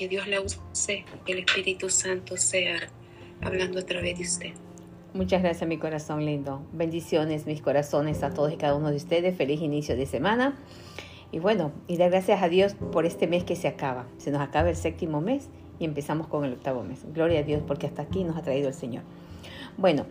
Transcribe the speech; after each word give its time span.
que 0.00 0.08
Dios 0.08 0.26
la 0.28 0.40
use, 0.40 1.04
que 1.26 1.32
el 1.32 1.40
Espíritu 1.40 1.90
Santo 1.90 2.38
sea 2.38 2.88
hablando 3.42 3.80
a 3.80 3.82
través 3.82 4.16
de 4.16 4.24
usted. 4.24 4.50
Muchas 5.12 5.42
gracias, 5.42 5.68
mi 5.68 5.76
corazón 5.76 6.24
lindo. 6.24 6.62
Bendiciones, 6.72 7.44
mis 7.44 7.60
corazones, 7.60 8.22
a 8.22 8.32
todos 8.32 8.50
y 8.50 8.56
cada 8.56 8.74
uno 8.76 8.88
de 8.88 8.96
ustedes. 8.96 9.36
Feliz 9.36 9.60
inicio 9.60 9.98
de 9.98 10.06
semana. 10.06 10.58
Y 11.32 11.38
bueno, 11.38 11.72
y 11.86 11.98
dar 11.98 12.08
gracias 12.08 12.42
a 12.42 12.48
Dios 12.48 12.76
por 12.92 13.04
este 13.04 13.26
mes 13.26 13.44
que 13.44 13.56
se 13.56 13.68
acaba. 13.68 14.06
Se 14.16 14.30
nos 14.30 14.40
acaba 14.40 14.70
el 14.70 14.76
séptimo 14.76 15.20
mes 15.20 15.50
y 15.78 15.84
empezamos 15.84 16.28
con 16.28 16.46
el 16.46 16.54
octavo 16.54 16.82
mes. 16.82 17.04
Gloria 17.12 17.40
a 17.40 17.42
Dios 17.42 17.62
porque 17.66 17.86
hasta 17.86 18.00
aquí 18.00 18.24
nos 18.24 18.38
ha 18.38 18.42
traído 18.42 18.68
el 18.68 18.74
Señor. 18.74 19.02
Bueno, 19.80 20.04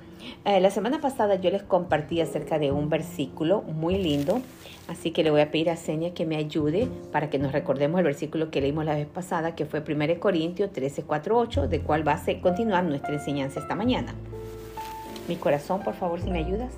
eh, 0.45 0.59
la 0.61 0.71
semana 0.71 0.99
pasada 0.99 1.35
yo 1.35 1.51
les 1.51 1.61
compartí 1.61 2.21
acerca 2.21 2.57
de 2.57 2.71
un 2.71 2.89
versículo 2.89 3.61
muy 3.61 3.99
lindo, 3.99 4.41
así 4.87 5.11
que 5.11 5.23
le 5.23 5.29
voy 5.29 5.41
a 5.41 5.51
pedir 5.51 5.69
a 5.69 5.75
Seña 5.75 6.11
que 6.15 6.25
me 6.25 6.37
ayude 6.37 6.87
para 7.11 7.29
que 7.29 7.37
nos 7.37 7.51
recordemos 7.51 7.99
el 7.99 8.05
versículo 8.05 8.49
que 8.49 8.61
leímos 8.61 8.83
la 8.83 8.95
vez 8.95 9.05
pasada, 9.05 9.53
que 9.53 9.67
fue 9.67 9.83
1 9.87 10.19
Corintios 10.19 10.71
13, 10.73 11.03
4, 11.03 11.37
8, 11.37 11.67
de 11.67 11.81
cual 11.81 12.07
va 12.07 12.13
a 12.13 12.41
continuar 12.41 12.83
nuestra 12.83 13.13
enseñanza 13.13 13.59
esta 13.59 13.75
mañana. 13.75 14.15
Mi 15.27 15.35
corazón, 15.35 15.83
por 15.83 15.93
favor, 15.93 16.19
si 16.19 16.31
me 16.31 16.39
ayudas. 16.39 16.73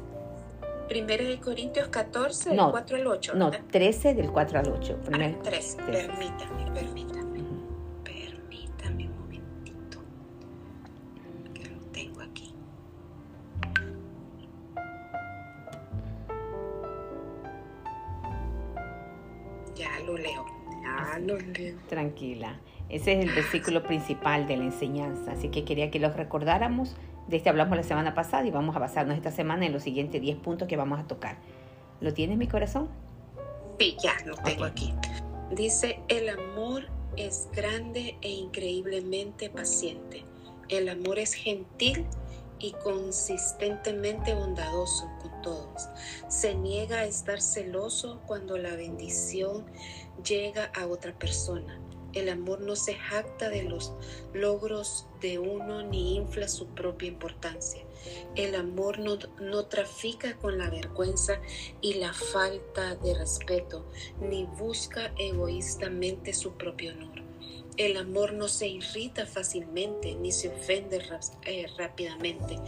Primero 0.90 1.24
de 1.26 1.40
Corintios 1.40 1.88
14, 1.88 2.50
del 2.50 2.60
4 2.60 2.98
al 2.98 3.08
8. 3.08 3.36
No, 3.36 3.52
13 3.52 4.16
del 4.16 4.32
4 4.32 4.60
al 4.60 4.70
8. 4.70 4.98
Primero, 5.06 5.38
ah, 5.40 5.44
13. 5.44 5.78
Permítame, 5.78 6.72
permítame. 6.74 6.74
Permítame 6.74 7.31
Tranquila. 21.88 22.60
Ese 22.90 23.14
es 23.14 23.26
el 23.26 23.34
versículo 23.34 23.84
principal 23.84 24.48
de 24.48 24.58
la 24.58 24.66
enseñanza, 24.66 25.32
así 25.32 25.50
que 25.50 25.64
quería 25.64 25.90
que 25.92 26.00
los 26.00 26.16
recordáramos 26.16 26.96
de 27.28 27.38
este 27.38 27.50
hablamos 27.50 27.78
la 27.78 27.84
semana 27.84 28.14
pasada 28.14 28.46
y 28.46 28.52
vamos 28.52 28.76
a 28.76 28.80
basarnos 28.80 29.16
esta 29.16 29.32
semana 29.32 29.66
en 29.66 29.72
los 29.72 29.84
siguientes 29.84 30.22
10 30.22 30.38
puntos 30.40 30.68
que 30.68 30.76
vamos 30.76 31.00
a 31.00 31.08
tocar. 31.08 31.38
¿Lo 32.02 32.14
tienes 32.14 32.38
mi 32.38 32.48
corazón? 32.48 32.90
Sí, 33.80 33.96
ya 34.04 34.14
lo 34.26 34.36
tengo 34.36 34.66
aquí. 34.66 34.94
Dice, 35.52 36.00
el 36.08 36.30
amor 36.30 36.88
es 37.16 37.48
grande 37.54 38.18
e 38.22 38.30
increíblemente 38.30 39.50
paciente. 39.50 40.26
El 40.70 40.90
amor 40.90 41.20
es 41.20 41.34
gentil 41.34 42.06
y 42.60 42.74
consistentemente 42.84 44.34
bondadoso 44.34 45.10
con 45.22 45.42
todos. 45.42 45.90
Se 46.28 46.54
niega 46.56 47.00
a 47.00 47.06
estar 47.06 47.42
celoso 47.42 48.22
cuando 48.28 48.58
la 48.58 48.76
bendición 48.76 49.66
llega 50.24 50.66
a 50.76 50.88
otra 50.88 51.18
persona. 51.18 51.80
El 52.14 52.28
amor 52.28 52.60
no 52.60 52.76
se 52.76 52.96
jacta 52.96 53.50
de 53.50 53.64
los 53.64 53.94
logros 54.34 55.08
de 55.22 55.40
uno 55.40 55.82
ni 55.84 56.16
infla 56.16 56.48
su 56.50 56.68
propia 56.68 57.08
importancia. 57.08 57.84
El 58.36 58.56
amor 58.56 59.00
no, 59.00 59.18
no, 59.40 59.66
trafica 59.68 60.36
con 60.38 60.58
la 60.58 60.70
vergüenza 60.70 61.40
y 61.80 61.94
la 61.94 62.12
falta 62.12 62.96
de 62.96 63.14
respeto, 63.14 63.86
ni 64.20 64.44
busca 64.44 65.14
egoístamente 65.18 66.34
su 66.34 66.54
propio 66.54 66.92
honor. 66.92 67.22
El 67.78 67.96
amor 67.96 68.34
no 68.34 68.50
se 68.50 68.68
irrita 68.68 69.26
fácilmente 69.26 70.16
ni 70.16 70.34
se 70.34 70.50
ofende 70.50 71.02
eh, 71.46 71.68
rápidamente. 71.78 72.60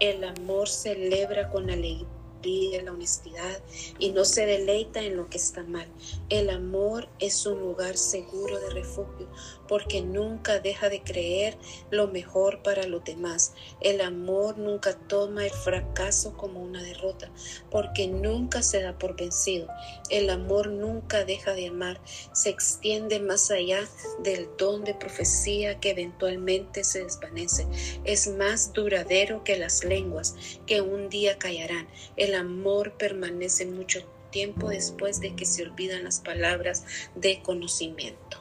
El 0.00 0.24
amor 0.24 0.68
celebra 0.68 1.48
con 1.50 1.70
alegría 1.70 2.17
la 2.42 2.92
honestidad 2.92 3.60
y 3.98 4.10
no 4.10 4.24
se 4.24 4.46
deleita 4.46 5.02
en 5.02 5.16
lo 5.16 5.28
que 5.28 5.38
está 5.38 5.64
mal. 5.64 5.88
El 6.28 6.50
amor 6.50 7.08
es 7.18 7.46
un 7.46 7.58
lugar 7.58 7.96
seguro 7.96 8.60
de 8.60 8.70
refugio 8.70 9.28
porque 9.66 10.00
nunca 10.00 10.60
deja 10.60 10.88
de 10.88 11.02
creer 11.02 11.58
lo 11.90 12.08
mejor 12.08 12.62
para 12.62 12.86
los 12.86 13.04
demás. 13.04 13.52
El 13.80 14.00
amor 14.00 14.56
nunca 14.56 14.94
toma 14.94 15.44
el 15.44 15.50
fracaso 15.50 16.36
como 16.36 16.62
una 16.62 16.82
derrota 16.82 17.30
porque 17.70 18.06
nunca 18.06 18.62
se 18.62 18.82
da 18.82 18.98
por 18.98 19.16
vencido. 19.16 19.68
El 20.08 20.30
amor 20.30 20.68
nunca 20.68 21.24
deja 21.24 21.52
de 21.54 21.66
amar, 21.66 22.00
se 22.32 22.50
extiende 22.50 23.20
más 23.20 23.50
allá 23.50 23.80
del 24.20 24.48
don 24.56 24.84
de 24.84 24.94
profecía 24.94 25.80
que 25.80 25.90
eventualmente 25.90 26.84
se 26.84 27.04
desvanece. 27.04 27.66
Es 28.04 28.28
más 28.28 28.72
duradero 28.72 29.42
que 29.44 29.58
las 29.58 29.84
lenguas 29.84 30.34
que 30.66 30.80
un 30.80 31.08
día 31.08 31.38
callarán. 31.38 31.88
Amor 32.34 32.92
permanece 32.92 33.66
mucho 33.66 34.00
tiempo 34.30 34.68
después 34.68 35.20
de 35.20 35.34
que 35.34 35.44
se 35.44 35.62
olvidan 35.62 36.04
las 36.04 36.20
palabras 36.20 36.84
de 37.14 37.42
conocimiento. 37.42 38.38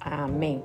Amén. 0.00 0.62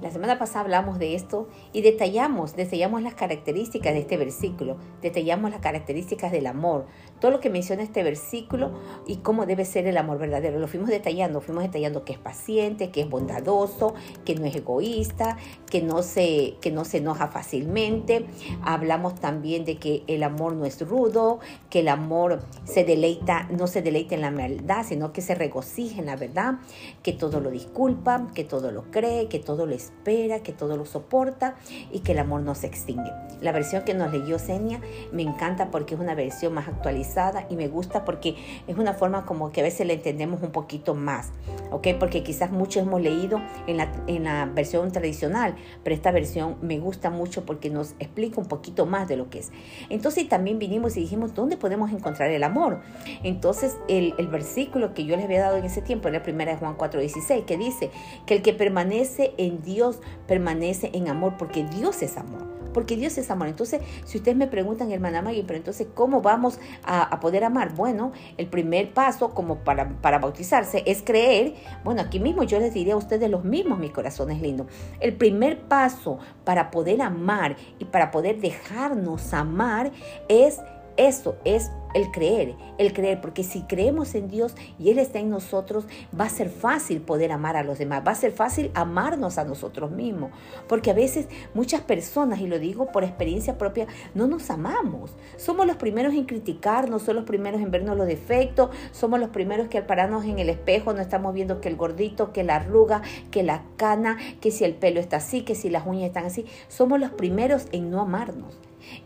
La 0.00 0.10
semana 0.10 0.38
pasada 0.38 0.60
hablamos 0.60 0.98
de 0.98 1.14
esto 1.14 1.48
y 1.74 1.82
detallamos, 1.82 2.56
detallamos 2.56 3.02
las 3.02 3.12
características 3.14 3.92
de 3.92 4.00
este 4.00 4.16
versículo, 4.16 4.78
detallamos 5.02 5.50
las 5.50 5.60
características 5.60 6.32
del 6.32 6.46
amor, 6.46 6.86
todo 7.20 7.30
lo 7.30 7.40
que 7.40 7.50
menciona 7.50 7.82
este 7.82 8.02
versículo 8.02 8.72
y 9.06 9.16
cómo 9.16 9.46
debe 9.46 9.64
ser 9.64 9.86
el 9.86 9.98
amor 9.98 10.18
verdadero. 10.18 10.58
Lo 10.58 10.66
fuimos 10.66 10.88
detallando, 10.88 11.40
fuimos 11.40 11.62
detallando 11.62 12.04
que 12.04 12.14
es 12.14 12.18
paciente, 12.18 12.90
que 12.90 13.02
es 13.02 13.10
bondadoso, 13.10 13.94
que 14.24 14.34
no 14.34 14.46
es 14.46 14.56
egoísta, 14.56 15.36
que 15.70 15.82
no 15.82 16.02
se, 16.02 16.54
que 16.60 16.70
no 16.70 16.84
se 16.84 16.98
enoja 16.98 17.28
fácilmente. 17.28 18.26
Hablamos 18.62 19.16
también 19.16 19.64
de 19.64 19.76
que 19.76 20.02
el 20.06 20.22
amor 20.22 20.54
no 20.54 20.64
es 20.64 20.80
rudo, 20.80 21.40
que 21.68 21.80
el 21.80 21.88
amor 21.88 22.40
se 22.64 22.84
deleita, 22.84 23.48
no 23.50 23.66
se 23.66 23.82
deleita 23.82 24.14
en 24.14 24.22
la 24.22 24.30
maldad, 24.30 24.86
sino 24.88 25.12
que 25.12 25.20
se 25.20 25.34
regocija 25.34 26.00
en 26.00 26.06
la 26.06 26.16
verdad, 26.16 26.54
que 27.02 27.12
todo 27.12 27.40
lo 27.40 27.50
disculpa, 27.50 28.28
que 28.34 28.44
todo 28.44 28.72
lo 28.72 28.90
cree, 28.90 29.28
que 29.28 29.38
todo 29.38 29.66
lo 29.66 29.74
espera, 29.74 30.42
que 30.42 30.52
todo 30.52 30.76
lo 30.78 30.86
soporta 30.86 31.56
y 31.92 32.00
que 32.00 32.12
el 32.12 32.18
amor 32.18 32.40
no 32.40 32.54
se 32.54 32.66
extingue. 32.66 33.12
La 33.42 33.52
versión 33.52 33.84
que 33.84 33.92
nos 33.92 34.10
leyó 34.10 34.38
Senia 34.38 34.80
me 35.12 35.22
encanta 35.22 35.70
porque 35.70 35.94
es 35.94 36.00
una 36.00 36.14
versión 36.14 36.54
más 36.54 36.66
actualizada 36.66 37.09
y 37.48 37.56
me 37.56 37.68
gusta 37.68 38.04
porque 38.04 38.36
es 38.66 38.78
una 38.78 38.94
forma 38.94 39.24
como 39.24 39.50
que 39.50 39.60
a 39.60 39.64
veces 39.64 39.86
le 39.86 39.94
entendemos 39.94 40.42
un 40.42 40.50
poquito 40.50 40.94
más, 40.94 41.30
¿ok? 41.70 41.88
Porque 41.98 42.22
quizás 42.22 42.50
muchos 42.50 42.82
hemos 42.84 43.00
leído 43.00 43.40
en 43.66 43.76
la, 43.76 43.90
en 44.06 44.24
la 44.24 44.46
versión 44.46 44.90
tradicional, 44.92 45.56
pero 45.82 45.94
esta 45.94 46.12
versión 46.12 46.56
me 46.62 46.78
gusta 46.78 47.10
mucho 47.10 47.44
porque 47.44 47.70
nos 47.70 47.94
explica 47.98 48.40
un 48.40 48.46
poquito 48.46 48.86
más 48.86 49.08
de 49.08 49.16
lo 49.16 49.28
que 49.28 49.40
es. 49.40 49.50
Entonces 49.88 50.28
también 50.28 50.58
vinimos 50.58 50.96
y 50.96 51.00
dijimos, 51.00 51.34
¿dónde 51.34 51.56
podemos 51.56 51.90
encontrar 51.90 52.30
el 52.30 52.44
amor? 52.44 52.80
Entonces 53.22 53.76
el, 53.88 54.14
el 54.18 54.28
versículo 54.28 54.94
que 54.94 55.04
yo 55.04 55.16
les 55.16 55.24
había 55.24 55.40
dado 55.40 55.56
en 55.56 55.64
ese 55.64 55.82
tiempo 55.82 56.08
era 56.08 56.18
la 56.18 56.22
primera 56.22 56.52
de 56.52 56.58
Juan 56.58 56.76
4:16, 56.76 57.44
que 57.44 57.56
dice 57.56 57.90
que 58.26 58.34
el 58.34 58.42
que 58.42 58.52
permanece 58.52 59.34
en 59.36 59.62
Dios 59.62 60.00
permanece 60.30 60.92
en 60.94 61.08
amor, 61.08 61.34
porque 61.36 61.64
Dios 61.64 62.02
es 62.02 62.16
amor 62.16 62.48
porque 62.72 62.96
Dios 62.96 63.18
es 63.18 63.28
amor. 63.32 63.48
Entonces, 63.48 63.80
si 64.04 64.18
ustedes 64.18 64.36
me 64.36 64.46
preguntan, 64.46 64.92
hermana 64.92 65.22
Maggie, 65.22 65.42
pero 65.44 65.56
entonces, 65.56 65.88
¿cómo 65.92 66.22
vamos 66.22 66.60
a, 66.84 67.18
poder 67.18 67.42
amar? 67.42 67.74
Bueno, 67.74 68.12
el 68.36 68.46
primer 68.46 68.94
paso 68.94 69.34
como 69.34 69.56
para, 69.64 69.88
para, 70.00 70.20
bautizarse 70.20 70.84
es 70.86 71.02
creer. 71.02 71.54
Bueno, 71.82 72.00
aquí 72.00 72.20
mismo 72.20 72.44
yo 72.44 72.60
les 72.60 72.72
diría 72.72 72.94
a 72.94 72.96
ustedes 72.96 73.28
los 73.28 73.44
mismos, 73.44 73.80
mis 73.80 73.90
corazones 73.90 74.40
lindos. 74.40 74.68
El 75.00 75.16
primer 75.16 75.62
paso 75.62 76.20
para 76.44 76.70
poder 76.70 77.02
amar 77.02 77.56
y 77.80 77.86
para 77.86 78.12
poder 78.12 78.40
dejarnos 78.40 79.34
amar 79.34 79.90
es 80.28 80.60
eso, 81.08 81.36
es 81.44 81.70
el 81.94 82.10
creer, 82.10 82.54
el 82.78 82.92
creer, 82.92 83.20
porque 83.20 83.42
si 83.42 83.62
creemos 83.62 84.14
en 84.14 84.28
Dios 84.28 84.54
y 84.78 84.90
Él 84.90 84.98
está 84.98 85.18
en 85.18 85.30
nosotros, 85.30 85.86
va 86.18 86.26
a 86.26 86.28
ser 86.28 86.48
fácil 86.50 87.00
poder 87.00 87.32
amar 87.32 87.56
a 87.56 87.64
los 87.64 87.78
demás, 87.78 88.02
va 88.06 88.12
a 88.12 88.16
ser 88.16 88.32
fácil 88.32 88.70
amarnos 88.74 89.38
a 89.38 89.44
nosotros 89.44 89.90
mismos, 89.90 90.30
porque 90.68 90.90
a 90.90 90.94
veces 90.94 91.26
muchas 91.54 91.80
personas, 91.80 92.40
y 92.40 92.46
lo 92.46 92.58
digo 92.58 92.92
por 92.92 93.02
experiencia 93.02 93.58
propia, 93.58 93.86
no 94.14 94.26
nos 94.26 94.50
amamos. 94.50 95.12
Somos 95.36 95.66
los 95.66 95.76
primeros 95.76 96.14
en 96.14 96.26
criticarnos, 96.26 97.02
somos 97.02 97.16
los 97.16 97.24
primeros 97.24 97.60
en 97.60 97.70
vernos 97.70 97.96
los 97.96 98.06
defectos, 98.06 98.70
somos 98.92 99.18
los 99.18 99.30
primeros 99.30 99.68
que 99.68 99.78
al 99.78 99.86
pararnos 99.86 100.24
en 100.24 100.38
el 100.38 100.48
espejo 100.48 100.92
no 100.92 101.00
estamos 101.00 101.34
viendo 101.34 101.60
que 101.60 101.68
el 101.68 101.76
gordito, 101.76 102.32
que 102.32 102.44
la 102.44 102.56
arruga, 102.56 103.02
que 103.30 103.42
la 103.42 103.62
cana, 103.76 104.16
que 104.40 104.50
si 104.50 104.64
el 104.64 104.74
pelo 104.74 105.00
está 105.00 105.16
así, 105.16 105.42
que 105.42 105.54
si 105.54 105.70
las 105.70 105.86
uñas 105.86 106.04
están 106.04 106.26
así, 106.26 106.46
somos 106.68 107.00
los 107.00 107.10
primeros 107.10 107.66
en 107.72 107.90
no 107.90 108.00
amarnos. 108.00 108.58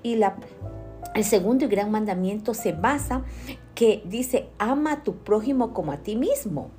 Y 0.02 0.16
la 0.16 0.36
el 1.14 1.24
segundo 1.24 1.64
y 1.64 1.68
gran 1.68 1.90
mandamiento 1.90 2.54
se 2.54 2.72
basa 2.72 3.22
que 3.74 4.02
dice, 4.04 4.48
ama 4.58 4.92
a 4.92 5.02
tu 5.02 5.16
prójimo 5.18 5.72
como 5.72 5.92
a 5.92 5.98
ti 5.98 6.16
mismo. 6.16 6.70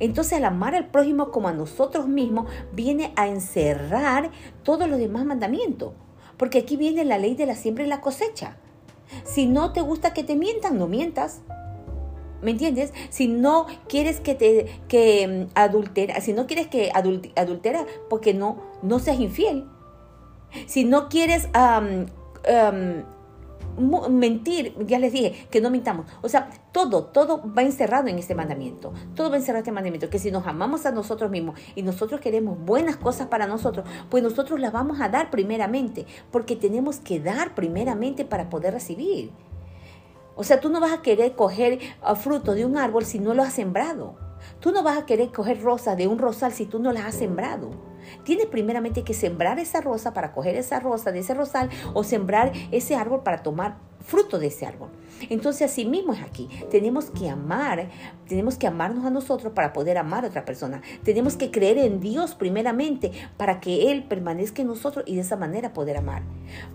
Entonces 0.00 0.34
al 0.34 0.44
amar 0.44 0.74
al 0.74 0.88
prójimo 0.88 1.30
como 1.30 1.48
a 1.48 1.52
nosotros 1.52 2.08
mismos 2.08 2.48
viene 2.72 3.12
a 3.16 3.28
encerrar 3.28 4.30
todos 4.62 4.88
los 4.88 4.98
demás 4.98 5.24
mandamientos. 5.24 5.92
Porque 6.36 6.58
aquí 6.58 6.76
viene 6.76 7.04
la 7.04 7.18
ley 7.18 7.34
de 7.34 7.46
la 7.46 7.54
siembra 7.54 7.84
y 7.84 7.88
la 7.88 8.00
cosecha. 8.00 8.56
Si 9.22 9.46
no 9.46 9.72
te 9.72 9.80
gusta 9.82 10.12
que 10.12 10.24
te 10.24 10.34
mientan, 10.34 10.78
no 10.78 10.88
mientas. 10.88 11.42
¿Me 12.42 12.50
entiendes? 12.50 12.92
Si 13.08 13.28
no 13.28 13.66
quieres 13.88 14.20
que 14.20 14.34
te 14.34 14.66
que 14.88 15.48
mm, 15.48 15.52
adultera, 15.54 16.20
si 16.20 16.32
no 16.32 16.46
quieres 16.46 16.66
que 16.66 16.90
adultera, 16.92 17.86
porque 18.10 18.34
no, 18.34 18.58
no 18.82 18.98
seas 18.98 19.20
infiel. 19.20 19.66
Si 20.66 20.84
no 20.84 21.08
quieres 21.08 21.48
mentir, 23.76 24.74
ya 24.86 24.98
les 24.98 25.12
dije, 25.12 25.46
que 25.50 25.60
no 25.60 25.70
mintamos. 25.70 26.06
O 26.22 26.28
sea, 26.28 26.50
todo, 26.72 27.04
todo 27.04 27.42
va 27.56 27.62
encerrado 27.62 28.08
en 28.08 28.18
este 28.18 28.34
mandamiento. 28.34 28.92
Todo 29.14 29.30
va 29.30 29.36
encerrado 29.36 29.58
en 29.58 29.64
este 29.64 29.72
mandamiento. 29.72 30.10
Que 30.10 30.18
si 30.18 30.30
nos 30.30 30.46
amamos 30.46 30.86
a 30.86 30.92
nosotros 30.92 31.30
mismos 31.30 31.58
y 31.74 31.82
nosotros 31.82 32.20
queremos 32.20 32.58
buenas 32.58 32.96
cosas 32.96 33.28
para 33.28 33.46
nosotros, 33.46 33.86
pues 34.10 34.22
nosotros 34.22 34.60
las 34.60 34.72
vamos 34.72 35.00
a 35.00 35.08
dar 35.08 35.30
primeramente. 35.30 36.06
Porque 36.30 36.56
tenemos 36.56 36.98
que 36.98 37.20
dar 37.20 37.54
primeramente 37.54 38.24
para 38.24 38.48
poder 38.48 38.74
recibir. 38.74 39.30
O 40.36 40.44
sea, 40.44 40.60
tú 40.60 40.68
no 40.68 40.80
vas 40.80 40.92
a 40.92 41.02
querer 41.02 41.34
coger 41.34 41.78
ah, 42.02 42.16
fruto 42.16 42.54
de 42.54 42.64
un 42.64 42.76
árbol 42.76 43.04
si 43.04 43.18
no 43.18 43.34
lo 43.34 43.42
has 43.42 43.52
sembrado. 43.52 44.16
Tú 44.60 44.72
no 44.72 44.82
vas 44.82 44.98
a 44.98 45.06
querer 45.06 45.30
coger 45.30 45.62
rosas 45.62 45.96
de 45.96 46.06
un 46.06 46.18
rosal 46.18 46.52
si 46.52 46.66
tú 46.66 46.78
no 46.78 46.92
las 46.92 47.04
has 47.04 47.14
sembrado. 47.14 47.70
Tienes 48.24 48.46
primeramente 48.46 49.02
que 49.02 49.14
sembrar 49.14 49.58
esa 49.58 49.80
rosa 49.80 50.12
para 50.12 50.32
coger 50.32 50.56
esa 50.56 50.80
rosa 50.80 51.12
de 51.12 51.20
ese 51.20 51.34
rosal 51.34 51.70
o 51.92 52.04
sembrar 52.04 52.52
ese 52.70 52.96
árbol 52.96 53.22
para 53.22 53.42
tomar 53.42 53.76
fruto 54.04 54.38
de 54.38 54.48
ese 54.48 54.66
árbol. 54.66 54.90
Entonces 55.30 55.70
así 55.70 55.84
mismo 55.86 56.12
es 56.12 56.22
aquí. 56.22 56.48
Tenemos 56.70 57.10
que 57.10 57.28
amar, 57.28 57.88
tenemos 58.28 58.56
que 58.56 58.66
amarnos 58.66 59.04
a 59.04 59.10
nosotros 59.10 59.52
para 59.54 59.72
poder 59.72 59.96
amar 59.96 60.24
a 60.24 60.28
otra 60.28 60.44
persona. 60.44 60.82
Tenemos 61.02 61.36
que 61.36 61.50
creer 61.50 61.78
en 61.78 62.00
Dios 62.00 62.34
primeramente 62.34 63.12
para 63.36 63.60
que 63.60 63.90
Él 63.90 64.04
permanezca 64.04 64.62
en 64.62 64.68
nosotros 64.68 65.04
y 65.08 65.14
de 65.14 65.22
esa 65.22 65.36
manera 65.36 65.72
poder 65.72 65.96
amar. 65.96 66.22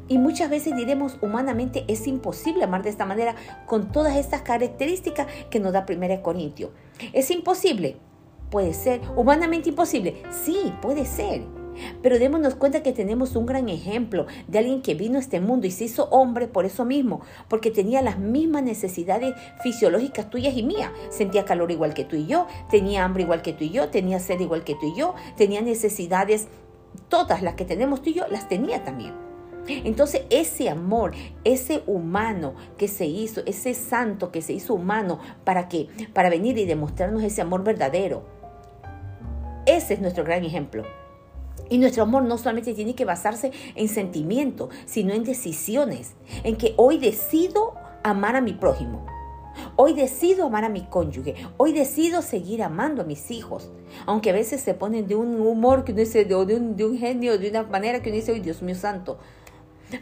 Y 0.07 0.17
muchas 0.17 0.49
veces 0.49 0.75
diremos 0.75 1.17
humanamente 1.21 1.85
es 1.87 2.07
imposible 2.07 2.63
amar 2.63 2.81
de 2.81 2.89
esta 2.89 3.05
manera 3.05 3.35
con 3.67 3.91
todas 3.91 4.15
estas 4.15 4.41
características 4.41 5.27
que 5.51 5.59
nos 5.59 5.73
da 5.73 5.85
1 5.87 6.21
Corintio. 6.23 6.71
Es 7.13 7.29
imposible. 7.29 7.97
Puede 8.49 8.73
ser. 8.73 9.01
Humanamente 9.15 9.69
imposible. 9.69 10.23
Sí, 10.31 10.73
puede 10.81 11.05
ser. 11.05 11.43
Pero 12.01 12.19
démonos 12.19 12.55
cuenta 12.55 12.83
que 12.83 12.93
tenemos 12.93 13.35
un 13.35 13.45
gran 13.45 13.69
ejemplo 13.69 14.25
de 14.47 14.59
alguien 14.59 14.81
que 14.81 14.95
vino 14.95 15.17
a 15.17 15.21
este 15.21 15.39
mundo 15.39 15.67
y 15.67 15.71
se 15.71 15.85
hizo 15.85 16.05
hombre 16.09 16.47
por 16.47 16.65
eso 16.65 16.85
mismo, 16.85 17.21
porque 17.47 17.71
tenía 17.71 18.01
las 18.01 18.19
mismas 18.19 18.63
necesidades 18.63 19.33
fisiológicas 19.61 20.29
tuyas 20.29 20.55
y 20.55 20.63
mías. 20.63 20.91
Sentía 21.09 21.45
calor 21.45 21.71
igual 21.71 21.93
que 21.93 22.05
tú 22.05 22.15
y 22.15 22.25
yo, 22.25 22.47
tenía 22.69 23.03
hambre 23.03 23.23
igual 23.23 23.41
que 23.41 23.53
tú 23.53 23.63
y 23.63 23.69
yo, 23.69 23.89
tenía 23.89 24.19
sed 24.19 24.39
igual 24.39 24.63
que 24.63 24.75
tú 24.75 24.87
y 24.87 24.97
yo, 24.97 25.15
tenía 25.37 25.61
necesidades, 25.61 26.47
todas 27.07 27.41
las 27.41 27.55
que 27.55 27.65
tenemos 27.65 28.01
tú 28.01 28.09
y 28.09 28.13
yo, 28.13 28.27
las 28.29 28.49
tenía 28.49 28.83
también. 28.83 29.13
Entonces 29.67 30.23
ese 30.31 30.69
amor, 30.69 31.11
ese 31.43 31.83
humano 31.85 32.55
que 32.77 32.87
se 32.87 33.05
hizo, 33.05 33.41
ese 33.45 33.75
santo 33.75 34.31
que 34.31 34.41
se 34.41 34.53
hizo 34.53 34.73
humano, 34.73 35.19
¿para 35.43 35.67
qué? 35.67 35.87
Para 36.13 36.29
venir 36.29 36.57
y 36.57 36.65
demostrarnos 36.65 37.23
ese 37.23 37.41
amor 37.41 37.63
verdadero. 37.63 38.38
Ese 39.79 39.93
es 39.93 40.01
nuestro 40.01 40.25
gran 40.25 40.43
ejemplo. 40.43 40.83
Y 41.69 41.77
nuestro 41.77 42.03
amor 42.03 42.23
no 42.23 42.37
solamente 42.37 42.73
tiene 42.73 42.95
que 42.95 43.05
basarse 43.05 43.53
en 43.75 43.87
sentimientos, 43.87 44.67
sino 44.85 45.13
en 45.13 45.23
decisiones, 45.23 46.15
en 46.43 46.57
que 46.57 46.73
hoy 46.75 46.97
decido 46.97 47.75
amar 48.03 48.35
a 48.35 48.41
mi 48.41 48.51
prójimo. 48.51 49.05
Hoy 49.77 49.93
decido 49.93 50.47
amar 50.47 50.65
a 50.65 50.69
mi 50.69 50.81
cónyuge. 50.81 51.35
Hoy 51.55 51.71
decido 51.71 52.21
seguir 52.21 52.61
amando 52.61 53.03
a 53.03 53.05
mis 53.05 53.31
hijos. 53.31 53.71
Aunque 54.05 54.31
a 54.31 54.33
veces 54.33 54.59
se 54.59 54.73
ponen 54.73 55.07
de 55.07 55.15
un 55.15 55.39
humor 55.39 55.85
que 55.85 55.93
uno 55.93 56.01
dice, 56.01 56.25
de, 56.25 56.35
un, 56.35 56.75
de 56.75 56.85
un 56.85 56.97
genio, 56.97 57.39
de 57.39 57.49
una 57.49 57.63
manera 57.63 58.01
que 58.01 58.09
uno 58.09 58.17
dice, 58.17 58.33
Dios 58.41 58.61
mío 58.61 58.75
santo. 58.75 59.17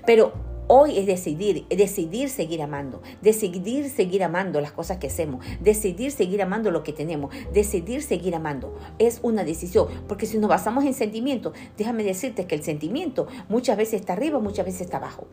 Pero 0.08 0.34
Hoy 0.70 0.98
es 0.98 1.06
decidir, 1.06 1.66
decidir 1.70 2.30
seguir 2.30 2.62
amando, 2.62 3.02
decidir 3.22 3.90
seguir 3.90 4.22
amando 4.22 4.60
las 4.60 4.74
cosas 4.74 4.98
que 4.98 5.08
hacemos, 5.08 5.46
decidir 5.62 6.12
seguir 6.12 6.42
amando 6.42 6.72
lo 6.72 6.84
que 6.84 6.92
tenemos, 6.92 7.34
decidir 7.54 8.04
seguir 8.04 8.36
amando. 8.36 8.78
Es 9.00 9.20
una 9.24 9.46
decisión, 9.46 9.88
porque 10.10 10.26
si 10.26 10.38
nos 10.38 10.50
basamos 10.50 10.84
en 10.84 10.94
sentimiento, 10.94 11.54
déjame 11.78 12.04
decirte 12.04 12.48
que 12.48 12.56
el 12.56 12.64
sentimiento 12.64 13.28
muchas 13.48 13.78
veces 13.78 14.02
está 14.02 14.12
arriba, 14.12 14.40
muchas 14.40 14.66
veces 14.66 14.82
está 14.82 14.98
abajo. 14.98 15.28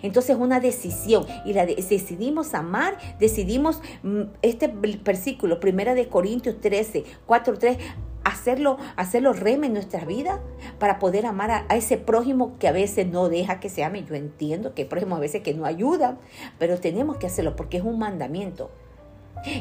Entonces 0.00 0.36
una 0.40 0.58
decisión 0.58 1.26
y 1.44 1.52
la 1.52 1.66
decidimos 1.66 2.54
amar, 2.54 2.96
decidimos 3.18 3.82
mm, 4.02 4.22
este 4.40 4.68
versículo, 4.68 5.60
primera 5.60 5.94
de 5.94 6.08
Corintios 6.08 6.60
13, 6.62 7.04
4, 7.26 7.58
3, 7.58 7.78
hacerlo, 8.24 8.78
hacerlo 8.96 9.32
reme 9.32 9.66
en 9.66 9.74
nuestra 9.74 10.04
vida 10.04 10.40
para 10.78 10.98
poder 10.98 11.26
amar 11.26 11.50
a, 11.50 11.76
ese 11.76 11.96
prójimo 11.96 12.58
que 12.58 12.68
a 12.68 12.72
veces 12.72 13.06
no 13.06 13.28
deja 13.28 13.60
que 13.60 13.68
se 13.68 13.84
ame. 13.84 14.04
Yo 14.04 14.14
entiendo 14.14 14.74
que 14.74 14.82
hay 14.82 14.88
prójimos 14.88 15.18
a 15.18 15.20
veces 15.20 15.42
que 15.42 15.54
no 15.54 15.64
ayudan, 15.64 16.18
pero 16.58 16.78
tenemos 16.78 17.16
que 17.16 17.26
hacerlo 17.26 17.56
porque 17.56 17.78
es 17.78 17.84
un 17.84 17.98
mandamiento. 17.98 18.70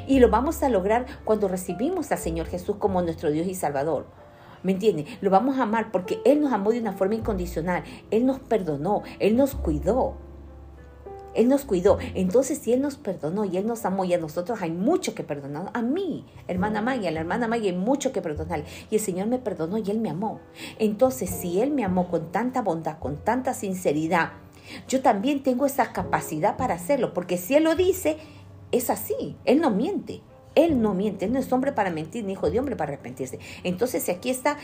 Y 0.08 0.20
lo 0.20 0.30
vamos 0.30 0.62
a 0.64 0.70
lograr 0.70 1.06
cuando 1.24 1.48
recibimos 1.48 2.12
al 2.12 2.20
Señor 2.20 2.48
Jesús 2.48 2.76
como 2.78 3.02
nuestro 3.02 3.32
Dios 3.32 3.48
y 3.48 3.56
Salvador. 3.56 4.06
¿Me 4.64 4.74
entiende? 4.74 5.06
Lo 5.22 5.32
vamos 5.32 5.58
a 5.58 5.64
amar 5.64 5.92
porque 5.92 6.20
Él 6.24 6.42
nos 6.42 6.54
amó 6.54 6.72
de 6.72 6.80
una 6.80 6.94
forma 6.94 7.16
incondicional. 7.16 7.84
Él 8.12 8.26
nos 8.26 8.40
perdonó, 8.40 9.02
Él 9.20 9.36
nos 9.36 9.56
cuidó. 9.56 10.18
Él 11.34 11.48
nos 11.48 11.66
cuidó. 11.66 11.98
Entonces, 12.14 12.58
si 12.58 12.74
Él 12.74 12.82
nos 12.82 12.98
perdonó 12.98 13.46
y 13.46 13.58
Él 13.58 13.68
nos 13.68 13.86
amó 13.86 14.06
y 14.06 14.14
a 14.14 14.18
nosotros 14.18 14.62
hay 14.62 14.72
mucho 14.72 15.16
que 15.16 15.24
perdonar. 15.24 15.72
A 15.74 15.82
mí, 15.82 16.26
hermana 16.48 16.82
Maya, 16.82 17.10
a 17.10 17.12
la 17.12 17.22
hermana 17.22 17.48
Maya 17.48 17.72
hay 17.72 17.78
mucho 17.78 18.12
que 18.12 18.22
perdonar. 18.22 18.64
Y 18.90 18.96
el 18.96 19.02
Señor 19.02 19.28
me 19.28 19.40
perdonó 19.40 19.78
y 19.78 19.90
Él 19.90 20.00
me 20.00 20.10
amó. 20.10 20.40
Entonces, 20.80 21.30
si 21.30 21.62
Él 21.62 21.72
me 21.72 21.84
amó 21.84 22.10
con 22.10 22.32
tanta 22.32 22.62
bondad, 22.62 23.00
con 23.00 23.18
tanta 23.18 23.54
sinceridad, 23.54 24.32
yo 24.88 25.02
también 25.02 25.44
tengo 25.44 25.66
esa 25.66 25.92
capacidad 25.94 26.58
para 26.58 26.76
hacerlo. 26.76 27.14
Porque 27.14 27.38
si 27.38 27.56
Él 27.56 27.64
lo 27.64 27.76
dice, 27.76 28.18
es 28.72 28.90
así. 28.90 29.38
Él 29.46 29.62
no 29.62 29.72
miente. 29.72 30.22
Él 30.56 30.82
no 30.82 30.94
miente. 30.94 31.26
Él 31.26 31.34
no 31.34 31.40
es 31.40 31.52
hombre 31.52 31.72
para 31.72 31.92
mentir, 31.92 32.26
ni 32.26 32.34
hijo 32.34 32.50
de 32.50 32.60
hombre 32.60 32.76
para 32.76 32.94
arrepentirse. 32.94 33.40
Entonces, 33.64 34.04
si 34.04 34.12
aquí 34.12 34.30
está, 34.30 34.58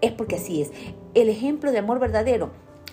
es 0.00 0.12
porque 0.12 0.36
así 0.36 0.62
es. 0.62 0.70
El 1.14 1.28
ejemplo 1.28 1.72
de 1.72 1.78
amor 1.78 1.98
verdadero 1.98 2.50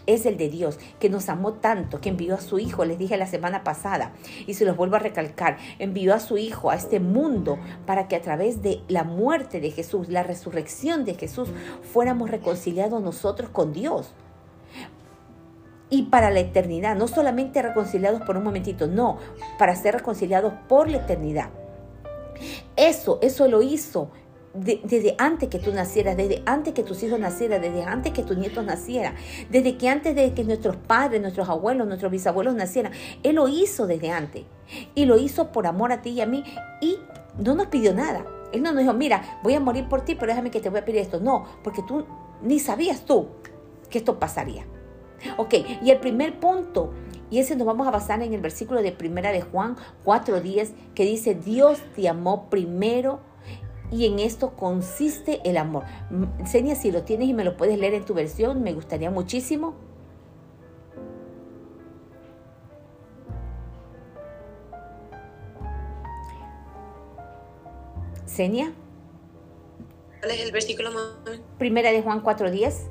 es 0.07 0.25
el 0.25 0.37
de 0.37 0.49
Dios, 0.49 0.79
que 0.99 1.09
nos 1.09 1.29
amó 1.29 1.53
tanto, 1.53 2.01
que 2.01 2.09
envió 2.09 2.35
a 2.35 2.41
su 2.41 2.57
Hijo, 2.57 2.85
les 2.85 2.97
dije 2.97 3.17
la 3.17 3.27
semana 3.27 3.63
pasada, 3.63 4.13
y 4.47 4.55
se 4.55 4.65
los 4.65 4.75
vuelvo 4.75 4.95
a 4.95 4.99
recalcar, 4.99 5.57
envió 5.77 6.15
a 6.15 6.19
su 6.19 6.37
Hijo 6.37 6.71
a 6.71 6.75
este 6.75 6.99
mundo 6.99 7.59
para 7.85 8.07
que 8.07 8.15
a 8.15 8.21
través 8.21 8.61
de 8.61 8.81
la 8.87 9.03
muerte 9.03 9.59
de 9.59 9.71
Jesús, 9.71 10.09
la 10.09 10.23
resurrección 10.23 11.05
de 11.05 11.13
Jesús, 11.13 11.49
fuéramos 11.93 12.31
reconciliados 12.31 13.01
nosotros 13.03 13.49
con 13.49 13.73
Dios. 13.73 14.13
Y 15.89 16.03
para 16.03 16.31
la 16.31 16.39
eternidad, 16.39 16.95
no 16.97 17.07
solamente 17.07 17.61
reconciliados 17.61 18.21
por 18.21 18.35
un 18.35 18.43
momentito, 18.43 18.87
no, 18.87 19.19
para 19.57 19.75
ser 19.75 19.95
reconciliados 19.95 20.53
por 20.67 20.89
la 20.89 20.97
eternidad. 20.97 21.49
Eso, 22.75 23.19
eso 23.21 23.47
lo 23.47 23.61
hizo 23.61 24.11
desde 24.59 25.15
antes 25.17 25.49
que 25.49 25.59
tú 25.59 25.71
nacieras, 25.71 26.17
desde 26.17 26.41
antes 26.45 26.73
que 26.73 26.83
tus 26.83 27.01
hijos 27.03 27.19
nacieran, 27.19 27.61
desde 27.61 27.83
antes 27.83 28.13
que 28.13 28.23
tus 28.23 28.37
nietos 28.37 28.65
nacieran, 28.65 29.15
desde 29.49 29.77
que 29.77 29.89
antes 29.89 30.15
de 30.15 30.33
que 30.33 30.43
nuestros 30.43 30.75
padres, 30.75 31.21
nuestros 31.21 31.49
abuelos, 31.49 31.87
nuestros 31.87 32.11
bisabuelos 32.11 32.55
nacieran. 32.55 32.91
Él 33.23 33.35
lo 33.35 33.47
hizo 33.47 33.87
desde 33.87 34.11
antes. 34.11 34.43
Y 34.95 35.05
lo 35.05 35.17
hizo 35.17 35.51
por 35.51 35.67
amor 35.67 35.91
a 35.91 36.01
ti 36.01 36.09
y 36.11 36.21
a 36.21 36.25
mí. 36.25 36.43
Y 36.81 36.97
no 37.37 37.55
nos 37.55 37.67
pidió 37.67 37.93
nada. 37.93 38.25
Él 38.51 38.63
no 38.63 38.71
nos 38.71 38.81
dijo, 38.81 38.93
mira, 38.93 39.39
voy 39.43 39.53
a 39.53 39.59
morir 39.59 39.87
por 39.87 40.01
ti, 40.01 40.15
pero 40.15 40.27
déjame 40.31 40.51
que 40.51 40.59
te 40.59 40.69
voy 40.69 40.79
a 40.79 40.85
pedir 40.85 41.01
esto. 41.01 41.19
No, 41.19 41.45
porque 41.63 41.83
tú 41.83 42.05
ni 42.41 42.59
sabías 42.59 43.01
tú 43.01 43.27
que 43.89 43.99
esto 43.99 44.19
pasaría. 44.19 44.65
Ok, 45.37 45.55
y 45.81 45.89
el 45.89 45.99
primer 45.99 46.39
punto, 46.39 46.93
y 47.29 47.39
ese 47.39 47.55
nos 47.55 47.67
vamos 47.67 47.87
a 47.87 47.91
basar 47.91 48.21
en 48.21 48.33
el 48.33 48.41
versículo 48.41 48.81
de 48.81 48.91
primera 48.91 49.31
de 49.31 49.41
Juan 49.41 49.75
4.10, 50.05 50.71
que 50.93 51.05
dice, 51.05 51.33
Dios 51.35 51.79
te 51.95 52.07
amó 52.07 52.49
primero 52.49 53.19
y 53.91 54.05
en 54.05 54.19
esto 54.19 54.51
consiste 54.55 55.41
el 55.43 55.57
amor. 55.57 55.83
Senia, 56.45 56.75
si 56.75 56.91
lo 56.91 57.03
tienes 57.03 57.29
y 57.29 57.33
me 57.33 57.43
lo 57.43 57.55
puedes 57.57 57.77
leer 57.79 57.93
en 57.93 58.05
tu 58.05 58.13
versión, 58.13 58.61
me 58.61 58.73
gustaría 58.73 59.09
muchísimo. 59.09 59.75
Senia. 68.25 68.73
¿Cuál 70.19 70.31
es 70.31 70.41
el 70.41 70.51
versículo? 70.51 70.91
Primera 71.57 71.91
de 71.91 72.01
Juan 72.01 72.21
4.10. 72.21 72.89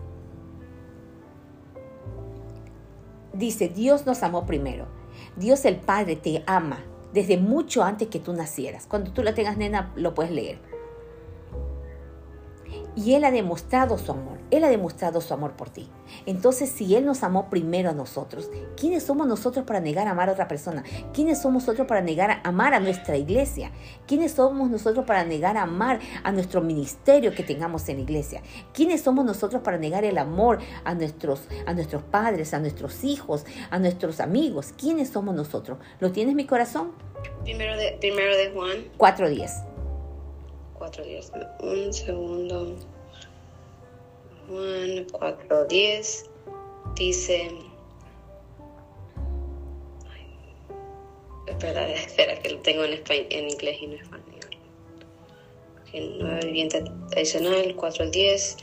Dice, 3.34 3.68
Dios 3.68 4.06
nos 4.06 4.22
amó 4.22 4.46
primero. 4.46 4.86
Dios 5.36 5.64
el 5.66 5.76
Padre 5.76 6.16
te 6.16 6.42
ama 6.46 6.82
desde 7.12 7.36
mucho 7.36 7.82
antes 7.82 8.08
que 8.08 8.18
tú 8.18 8.32
nacieras. 8.32 8.86
Cuando 8.86 9.12
tú 9.12 9.22
la 9.22 9.34
tengas, 9.34 9.56
nena, 9.56 9.92
lo 9.94 10.14
puedes 10.14 10.32
leer. 10.32 10.75
Y 12.96 13.14
Él 13.14 13.24
ha 13.24 13.30
demostrado 13.30 13.98
su 13.98 14.10
amor. 14.10 14.38
Él 14.50 14.64
ha 14.64 14.68
demostrado 14.68 15.20
su 15.20 15.34
amor 15.34 15.52
por 15.52 15.70
ti. 15.70 15.88
Entonces, 16.24 16.70
si 16.70 16.94
Él 16.96 17.04
nos 17.04 17.22
amó 17.22 17.50
primero 17.50 17.90
a 17.90 17.92
nosotros, 17.92 18.50
¿quiénes 18.76 19.02
somos 19.02 19.26
nosotros 19.26 19.66
para 19.66 19.80
negar 19.80 20.08
a 20.08 20.12
amar 20.12 20.28
a 20.28 20.32
otra 20.32 20.48
persona? 20.48 20.82
¿Quiénes 21.12 21.42
somos 21.42 21.64
nosotros 21.64 21.86
para 21.86 22.00
negar 22.00 22.30
a 22.30 22.40
amar 22.42 22.74
a 22.74 22.80
nuestra 22.80 23.16
iglesia? 23.16 23.70
¿Quiénes 24.06 24.32
somos 24.32 24.70
nosotros 24.70 25.04
para 25.04 25.24
negar 25.24 25.56
a 25.56 25.62
amar 25.62 26.00
a 26.24 26.32
nuestro 26.32 26.62
ministerio 26.62 27.34
que 27.34 27.42
tengamos 27.42 27.88
en 27.88 27.96
la 27.96 28.02
iglesia? 28.02 28.42
¿Quiénes 28.72 29.02
somos 29.02 29.24
nosotros 29.24 29.62
para 29.62 29.78
negar 29.78 30.04
el 30.04 30.16
amor 30.16 30.58
a 30.84 30.94
nuestros, 30.94 31.42
a 31.66 31.74
nuestros 31.74 32.02
padres, 32.02 32.54
a 32.54 32.60
nuestros 32.60 33.04
hijos, 33.04 33.44
a 33.70 33.78
nuestros 33.78 34.20
amigos? 34.20 34.72
¿Quiénes 34.78 35.10
somos 35.10 35.34
nosotros? 35.34 35.78
¿Lo 36.00 36.12
tienes 36.12 36.34
mi 36.34 36.46
corazón? 36.46 36.92
Primero 37.42 37.76
de, 37.76 37.96
primero 38.00 38.36
de 38.36 38.50
Juan. 38.50 38.84
4.10 38.98 39.75
cuatro 40.78 41.04
días. 41.04 41.32
Un 41.60 41.92
segundo. 41.92 42.76
Juan 44.48 45.06
4.10 45.08 46.28
dice, 46.94 47.50
espera, 51.46 51.88
espera, 51.92 52.38
que 52.40 52.50
lo 52.50 52.58
tengo 52.60 52.84
en, 52.84 53.02
en 53.08 53.50
inglés 53.50 53.78
y 53.80 53.86
no 53.88 53.94
español. 53.96 54.40
Nueva 56.20 56.40
vivienda 56.40 56.78
tradicional, 57.10 57.74
4 57.74 58.04
al 58.04 58.10
10. 58.10 58.56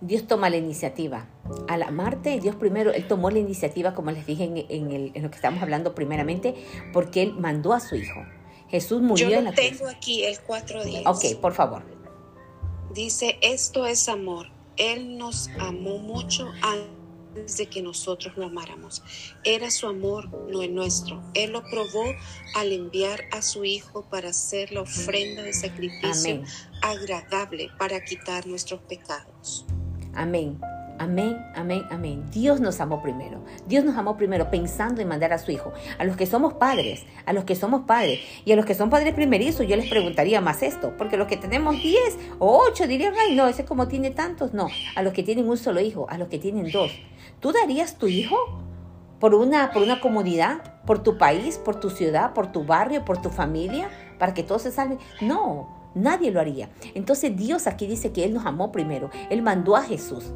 Dios 0.00 0.26
toma 0.26 0.48
la 0.48 0.56
iniciativa. 0.56 1.28
Al 1.68 1.82
amarte, 1.82 2.38
Dios 2.40 2.54
primero, 2.56 2.92
Él 2.92 3.06
tomó 3.08 3.30
la 3.30 3.38
iniciativa, 3.38 3.94
como 3.94 4.10
les 4.10 4.26
dije 4.26 4.44
en, 4.44 5.12
lo 5.22 5.30
que 5.30 5.36
estamos 5.36 5.62
hablando 5.62 5.94
primeramente, 5.94 6.54
porque 6.92 7.22
Él 7.22 7.34
mandó 7.34 7.72
a 7.72 7.80
su 7.80 7.96
Hijo. 7.96 8.20
Jesús 8.68 9.00
murió 9.02 9.30
Yo 9.30 9.38
en 9.38 9.44
la 9.44 9.52
cruz. 9.52 9.70
tengo 9.70 9.88
aquí 9.88 10.24
el 10.24 10.36
4.10. 10.38 11.02
Ok, 11.06 11.40
por 11.40 11.54
favor. 11.54 11.82
Dice, 12.94 13.38
esto 13.42 13.86
es 13.86 14.08
amor. 14.08 14.46
Él 14.76 15.18
nos 15.18 15.48
amó 15.58 15.98
mucho 15.98 16.48
antes 16.62 17.56
de 17.56 17.66
que 17.66 17.82
nosotros 17.82 18.36
lo 18.36 18.46
amáramos. 18.46 19.02
Era 19.44 19.70
su 19.70 19.86
amor, 19.86 20.28
no 20.48 20.62
el 20.62 20.74
nuestro. 20.74 21.22
Él 21.34 21.52
lo 21.52 21.64
probó 21.64 22.04
al 22.54 22.72
enviar 22.72 23.24
a 23.32 23.42
su 23.42 23.64
Hijo 23.64 24.04
para 24.08 24.30
hacer 24.30 24.72
la 24.72 24.82
ofrenda 24.82 25.42
de 25.42 25.52
sacrificio 25.52 26.42
agradable 26.82 27.70
para 27.78 28.04
quitar 28.04 28.46
nuestros 28.46 28.80
pecados. 28.82 29.66
Amén. 30.18 30.58
Amén, 30.98 31.46
amén, 31.54 31.84
amén. 31.90 32.24
Dios 32.32 32.60
nos 32.60 32.80
amó 32.80 33.00
primero. 33.00 33.38
Dios 33.68 33.84
nos 33.84 33.96
amó 33.96 34.16
primero 34.16 34.50
pensando 34.50 35.00
en 35.00 35.06
mandar 35.06 35.32
a 35.32 35.38
su 35.38 35.52
Hijo. 35.52 35.72
A 35.96 36.04
los 36.04 36.16
que 36.16 36.26
somos 36.26 36.54
padres, 36.54 37.04
a 37.24 37.32
los 37.32 37.44
que 37.44 37.54
somos 37.54 37.82
padres 37.82 38.18
y 38.44 38.50
a 38.50 38.56
los 38.56 38.66
que 38.66 38.74
son 38.74 38.90
padres 38.90 39.14
primerizos, 39.14 39.68
yo 39.68 39.76
les 39.76 39.88
preguntaría 39.88 40.40
más 40.40 40.64
esto, 40.64 40.92
porque 40.98 41.16
los 41.16 41.28
que 41.28 41.36
tenemos 41.36 41.80
10 41.80 42.18
o 42.40 42.64
8 42.66 42.88
dirían, 42.88 43.14
ay, 43.16 43.36
no, 43.36 43.46
ese 43.46 43.64
como 43.64 43.86
tiene 43.86 44.10
tantos. 44.10 44.54
No, 44.54 44.66
a 44.96 45.02
los 45.02 45.12
que 45.12 45.22
tienen 45.22 45.48
un 45.48 45.56
solo 45.56 45.80
hijo, 45.80 46.06
a 46.10 46.18
los 46.18 46.26
que 46.26 46.40
tienen 46.40 46.72
dos. 46.72 46.90
¿Tú 47.38 47.52
darías 47.52 47.96
tu 47.96 48.08
hijo 48.08 48.36
por 49.20 49.36
una, 49.36 49.70
por 49.70 49.82
una 49.84 50.00
comunidad, 50.00 50.82
por 50.84 51.00
tu 51.04 51.16
país, 51.16 51.58
por 51.58 51.78
tu 51.78 51.90
ciudad, 51.90 52.34
por 52.34 52.50
tu 52.50 52.64
barrio, 52.64 53.04
por 53.04 53.22
tu 53.22 53.30
familia, 53.30 53.88
para 54.18 54.34
que 54.34 54.42
todos 54.42 54.62
se 54.62 54.72
salven? 54.72 54.98
No, 55.20 55.77
Nadie 55.94 56.30
lo 56.30 56.40
haría. 56.40 56.70
Entonces 56.94 57.36
Dios 57.36 57.66
aquí 57.66 57.86
dice 57.86 58.12
que 58.12 58.24
Él 58.24 58.34
nos 58.34 58.46
amó 58.46 58.72
primero. 58.72 59.10
Él 59.30 59.42
mandó 59.42 59.76
a 59.76 59.82
Jesús. 59.82 60.32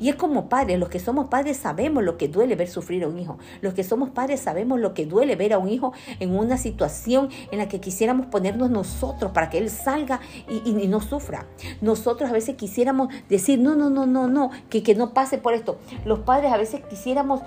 Y 0.00 0.08
es 0.08 0.16
como 0.16 0.48
padres, 0.48 0.78
los 0.78 0.88
que 0.88 1.00
somos 1.00 1.28
padres 1.28 1.56
sabemos 1.56 2.02
lo 2.02 2.16
que 2.16 2.28
duele 2.28 2.56
ver 2.56 2.68
sufrir 2.68 3.04
a 3.04 3.08
un 3.08 3.18
hijo. 3.18 3.38
Los 3.60 3.74
que 3.74 3.84
somos 3.84 4.10
padres 4.10 4.40
sabemos 4.40 4.80
lo 4.80 4.94
que 4.94 5.06
duele 5.06 5.36
ver 5.36 5.52
a 5.52 5.58
un 5.58 5.68
hijo 5.68 5.92
en 6.20 6.36
una 6.36 6.56
situación 6.56 7.28
en 7.50 7.58
la 7.58 7.68
que 7.68 7.80
quisiéramos 7.80 8.26
ponernos 8.26 8.70
nosotros 8.70 9.32
para 9.32 9.50
que 9.50 9.58
él 9.58 9.70
salga 9.70 10.20
y, 10.48 10.86
no 10.86 11.00
sufra. 11.00 11.46
Nosotros 11.80 12.30
a 12.30 12.32
veces 12.32 12.54
quisiéramos 12.54 13.08
decir, 13.28 13.58
no, 13.58 13.74
no, 13.74 13.90
no, 13.90 14.06
no, 14.06 14.28
no, 14.28 14.50
que, 14.70 14.82
que 14.82 14.94
no 14.94 15.12
pase 15.12 15.38
por 15.38 15.52
esto. 15.52 15.78
Los 16.04 16.20
padres 16.20 16.52
a 16.52 16.56
veces 16.56 16.82
quisiéramos 16.88 17.40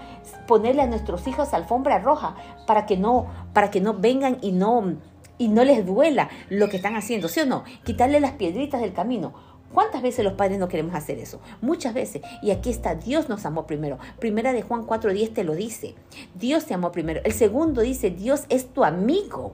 ponerle 0.47 0.81
a 0.81 0.87
nuestros 0.87 1.25
hijos 1.27 1.53
alfombra 1.53 1.99
roja 1.99 2.35
para 2.67 2.85
que 2.85 2.97
no, 2.97 3.27
para 3.53 3.71
que 3.71 3.79
no 3.79 3.93
vengan 3.93 4.37
y 4.41 4.51
no 4.51 4.97
y 5.39 5.47
no 5.47 5.63
les 5.63 5.83
duela 5.83 6.29
lo 6.49 6.69
que 6.69 6.77
están 6.77 6.95
haciendo, 6.95 7.27
¿sí 7.27 7.39
o 7.39 7.47
no? 7.47 7.63
Quitarle 7.83 8.19
las 8.19 8.33
piedritas 8.33 8.81
del 8.81 8.93
camino. 8.93 9.33
¿Cuántas 9.73 10.01
veces 10.01 10.25
los 10.25 10.33
padres 10.33 10.57
no 10.57 10.67
queremos 10.67 10.95
hacer 10.95 11.19
eso? 11.19 11.41
Muchas 11.61 11.93
veces. 11.93 12.23
Y 12.41 12.49
aquí 12.49 12.71
está, 12.71 12.95
Dios 12.95 13.29
nos 13.29 13.45
amó 13.45 13.67
primero. 13.67 13.99
Primera 14.17 14.51
de 14.51 14.63
Juan 14.63 14.85
4.10 14.85 15.33
te 15.33 15.43
lo 15.43 15.53
dice. 15.53 15.93
Dios 16.33 16.65
te 16.65 16.73
amó 16.73 16.91
primero. 16.91 17.21
El 17.23 17.33
segundo 17.33 17.81
dice, 17.81 18.09
Dios 18.09 18.45
es 18.49 18.73
tu 18.73 18.83
amigo. 18.83 19.53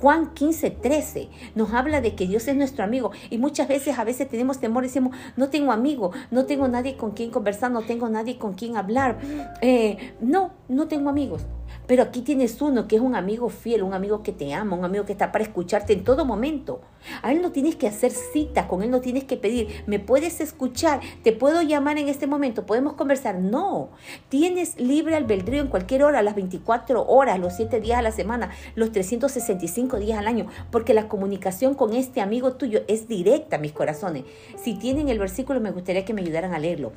Juan 0.00 0.34
15.13 0.34 1.28
nos 1.54 1.72
habla 1.72 2.02
de 2.02 2.14
que 2.14 2.26
Dios 2.26 2.46
es 2.46 2.56
nuestro 2.56 2.84
amigo. 2.84 3.12
Y 3.30 3.38
muchas 3.38 3.66
veces, 3.68 3.98
a 3.98 4.04
veces 4.04 4.28
tenemos 4.28 4.60
temor, 4.60 4.82
decimos, 4.82 5.16
no 5.36 5.48
tengo 5.48 5.72
amigo, 5.72 6.12
no 6.30 6.44
tengo 6.44 6.68
nadie 6.68 6.98
con 6.98 7.12
quien 7.12 7.30
conversar, 7.30 7.70
no 7.70 7.80
tengo 7.82 8.08
nadie 8.10 8.36
con 8.36 8.52
quien 8.52 8.76
hablar. 8.76 9.18
Eh, 9.62 10.12
no, 10.20 10.52
no 10.68 10.88
tengo 10.88 11.08
amigos. 11.08 11.46
Pero 11.86 12.02
aquí 12.02 12.22
tienes 12.22 12.60
uno 12.62 12.88
que 12.88 12.96
es 12.96 13.02
un 13.02 13.14
amigo 13.14 13.48
fiel, 13.48 13.82
un 13.82 13.94
amigo 13.94 14.22
que 14.22 14.32
te 14.32 14.52
ama, 14.54 14.76
un 14.76 14.84
amigo 14.84 15.04
que 15.04 15.12
está 15.12 15.32
para 15.32 15.44
escucharte 15.44 15.92
en 15.92 16.04
todo 16.04 16.24
momento. 16.24 16.80
A 17.22 17.32
él 17.32 17.42
no 17.42 17.52
tienes 17.52 17.76
que 17.76 17.86
hacer 17.86 18.10
cita, 18.10 18.66
con 18.68 18.82
él 18.82 18.90
no 18.90 19.00
tienes 19.00 19.24
que 19.24 19.36
pedir, 19.36 19.84
¿me 19.86 19.98
puedes 19.98 20.40
escuchar? 20.40 21.00
¿Te 21.22 21.32
puedo 21.32 21.60
llamar 21.62 21.98
en 21.98 22.08
este 22.08 22.26
momento? 22.26 22.64
¿Podemos 22.64 22.94
conversar? 22.94 23.38
No. 23.38 23.90
Tienes 24.28 24.80
libre 24.80 25.14
albedrío 25.14 25.60
en 25.60 25.68
cualquier 25.68 26.04
hora, 26.04 26.22
las 26.22 26.34
24 26.34 27.06
horas, 27.06 27.38
los 27.38 27.54
7 27.56 27.80
días 27.80 27.98
a 27.98 28.02
la 28.02 28.12
semana, 28.12 28.50
los 28.74 28.92
365 28.92 29.98
días 29.98 30.18
al 30.18 30.26
año, 30.26 30.46
porque 30.70 30.94
la 30.94 31.08
comunicación 31.08 31.74
con 31.74 31.92
este 31.92 32.20
amigo 32.20 32.54
tuyo 32.54 32.82
es 32.88 33.08
directa, 33.08 33.58
mis 33.58 33.72
corazones. 33.72 34.24
Si 34.56 34.74
tienen 34.74 35.08
el 35.08 35.18
versículo, 35.18 35.60
me 35.60 35.70
gustaría 35.70 36.04
que 36.04 36.14
me 36.14 36.22
ayudaran 36.22 36.54
a 36.54 36.58
leerlo. 36.58 36.92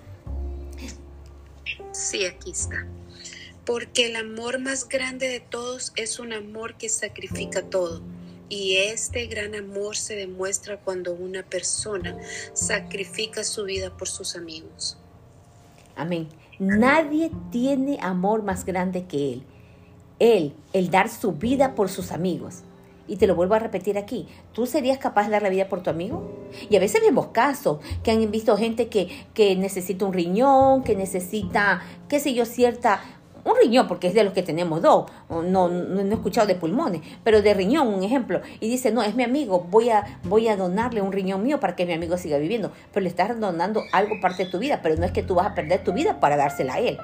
Sí, 1.91 2.25
aquí 2.25 2.51
está. 2.51 2.85
Porque 3.67 4.05
el 4.05 4.15
amor 4.15 4.59
más 4.59 4.87
grande 4.87 5.27
de 5.27 5.41
todos 5.41 5.91
es 5.97 6.19
un 6.19 6.31
amor 6.31 6.75
que 6.75 6.87
sacrifica 6.87 7.61
todo. 7.61 8.01
Y 8.47 8.77
este 8.77 9.25
gran 9.27 9.55
amor 9.55 9.97
se 9.97 10.15
demuestra 10.15 10.77
cuando 10.77 11.13
una 11.13 11.43
persona 11.43 12.17
sacrifica 12.53 13.43
su 13.43 13.65
vida 13.65 13.91
por 13.97 14.07
sus 14.07 14.37
amigos. 14.37 14.97
Amén. 15.97 16.29
Nadie 16.59 17.29
tiene 17.51 17.97
amor 18.01 18.41
más 18.41 18.63
grande 18.63 19.05
que 19.05 19.33
Él. 19.33 19.43
Él, 20.19 20.53
el 20.71 20.89
dar 20.89 21.09
su 21.09 21.33
vida 21.33 21.75
por 21.75 21.89
sus 21.89 22.13
amigos. 22.13 22.63
Y 23.05 23.17
te 23.17 23.27
lo 23.27 23.35
vuelvo 23.35 23.55
a 23.55 23.59
repetir 23.59 23.97
aquí, 23.97 24.27
¿tú 24.53 24.65
serías 24.65 24.97
capaz 24.97 25.25
de 25.25 25.31
dar 25.31 25.41
la 25.41 25.49
vida 25.49 25.69
por 25.69 25.81
tu 25.81 25.89
amigo? 25.89 26.47
Y 26.69 26.75
a 26.75 26.79
veces 26.79 27.01
vemos 27.01 27.27
casos 27.27 27.79
que 28.03 28.11
han 28.11 28.31
visto 28.31 28.57
gente 28.57 28.87
que, 28.89 29.27
que 29.33 29.55
necesita 29.55 30.05
un 30.05 30.11
riñón, 30.13 30.83
que 30.83 30.95
necesita, 30.95 31.81
qué 32.09 32.19
sé 32.19 32.33
yo, 32.33 32.45
cierta 32.45 33.16
un 33.51 33.57
riñón, 33.61 33.87
porque 33.87 34.07
es 34.07 34.13
de 34.13 34.23
los 34.23 34.33
que 34.33 34.43
tenemos 34.43 34.81
dos, 34.81 35.09
no, 35.29 35.67
no, 35.69 36.01
he 36.01 36.13
escuchado 36.13 36.47
de 36.47 36.55
pulmones, 36.55 37.01
pero 37.23 37.41
de 37.41 37.53
riñón, 37.53 37.87
un 37.87 38.03
ejemplo, 38.03 38.41
y 38.59 38.69
dice, 38.69 38.91
no, 38.91 39.03
es 39.03 39.15
mi 39.15 39.23
amigo, 39.23 39.65
voy 39.69 39.89
a, 39.89 40.19
voy 40.23 40.47
a 40.47 40.57
donarle 40.57 41.01
un 41.01 41.11
riñón 41.11 41.43
mío 41.43 41.59
para 41.59 41.75
que 41.75 41.85
mi 41.85 41.93
amigo 41.93 42.17
siga 42.17 42.37
viviendo, 42.37 42.71
pero 42.93 43.03
le 43.03 43.09
estás 43.09 43.39
donando 43.39 43.81
algo 43.91 44.15
parte 44.21 44.45
de 44.45 44.51
tu 44.51 44.59
vida, 44.59 44.79
pero 44.81 44.95
no 44.95 45.05
es 45.05 45.11
que 45.11 45.23
tú 45.23 45.35
vas 45.35 45.47
a 45.47 45.55
perder 45.55 45.83
tu 45.83 45.93
vida 45.93 46.19
para 46.19 46.37
dársela 46.37 46.75
a 46.75 46.79
él. 46.79 46.97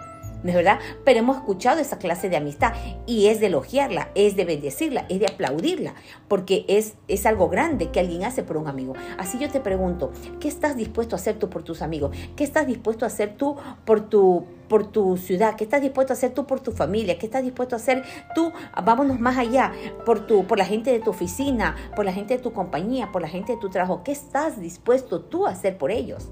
¿No 0.44 0.50
es 0.50 0.56
verdad? 0.56 0.80
Pero 1.04 1.20
hemos 1.20 1.38
escuchado 1.38 1.80
esa 1.80 1.98
clase 1.98 2.30
de 2.30 2.38
amistad 2.38 2.74
y 3.06 3.28
es 3.28 3.40
de 3.40 3.48
elogiarla, 3.48 4.10
es 4.16 4.36
de 4.36 4.46
bendecirla, 4.46 5.06
es 5.10 5.20
de 5.20 5.28
aplaudirla, 5.28 5.96
porque 6.28 6.66
es, 6.68 6.96
es 7.08 7.26
algo 7.26 7.50
grande 7.50 7.92
que 7.92 8.00
alguien 8.00 8.24
hace 8.24 8.44
por 8.44 8.58
un 8.58 8.68
amigo. 8.68 8.94
Así 9.18 9.40
yo 9.40 9.50
te 9.50 9.60
pregunto, 9.60 10.12
¿qué 10.40 10.48
estás 10.48 10.76
dispuesto 10.76 11.16
a 11.16 11.20
hacer 11.20 11.40
tú 11.40 11.50
por 11.50 11.64
tus 11.64 11.82
amigos? 11.82 12.16
¿Qué 12.36 12.44
estás 12.44 12.68
dispuesto 12.68 13.06
a 13.06 13.08
hacer 13.08 13.36
tú 13.38 13.56
por 13.86 14.10
tu 14.10 14.46
por 14.68 14.88
tu 14.88 15.18
ciudad, 15.18 15.56
qué 15.56 15.66
estás 15.66 15.82
dispuesto 15.82 16.14
a 16.14 16.16
hacer 16.16 16.34
tú 16.34 16.48
por 16.48 16.60
tu 16.60 16.72
familia, 16.72 17.20
qué 17.20 17.28
estás 17.28 17.44
dispuesto 17.44 17.76
a 17.76 17.78
hacer 17.78 18.04
tú, 18.34 18.52
vámonos 18.84 19.20
más 19.20 19.38
allá, 19.38 19.72
por 20.04 20.26
tu 20.26 20.48
por 20.48 20.58
la 20.58 20.66
gente 20.66 20.92
de 20.92 21.00
tu 21.00 21.12
oficina, 21.12 21.76
por 21.96 22.06
la 22.06 22.14
gente 22.14 22.38
de 22.38 22.42
tu 22.42 22.54
compañía, 22.54 23.12
por 23.12 23.22
la 23.22 23.28
gente 23.28 23.52
de 23.54 23.60
tu 23.60 23.70
trabajo, 23.70 24.02
¿qué 24.04 24.12
estás 24.12 24.60
dispuesto 24.60 25.22
tú 25.22 25.46
a 25.46 25.52
hacer 25.52 25.78
por 25.78 25.92
ellos? 25.92 26.30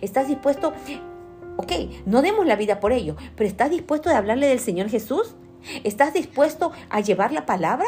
¿Estás 0.00 0.28
dispuesto 0.28 0.72
Ok, 1.56 1.72
no 2.06 2.22
demos 2.22 2.46
la 2.46 2.56
vida 2.56 2.80
por 2.80 2.92
ello, 2.92 3.16
pero 3.36 3.48
¿estás 3.48 3.70
dispuesto 3.70 4.10
a 4.10 4.16
hablarle 4.16 4.46
del 4.46 4.60
Señor 4.60 4.88
Jesús? 4.88 5.34
¿Estás 5.84 6.14
dispuesto 6.14 6.72
a 6.90 7.00
llevar 7.00 7.32
la 7.32 7.46
palabra? 7.46 7.86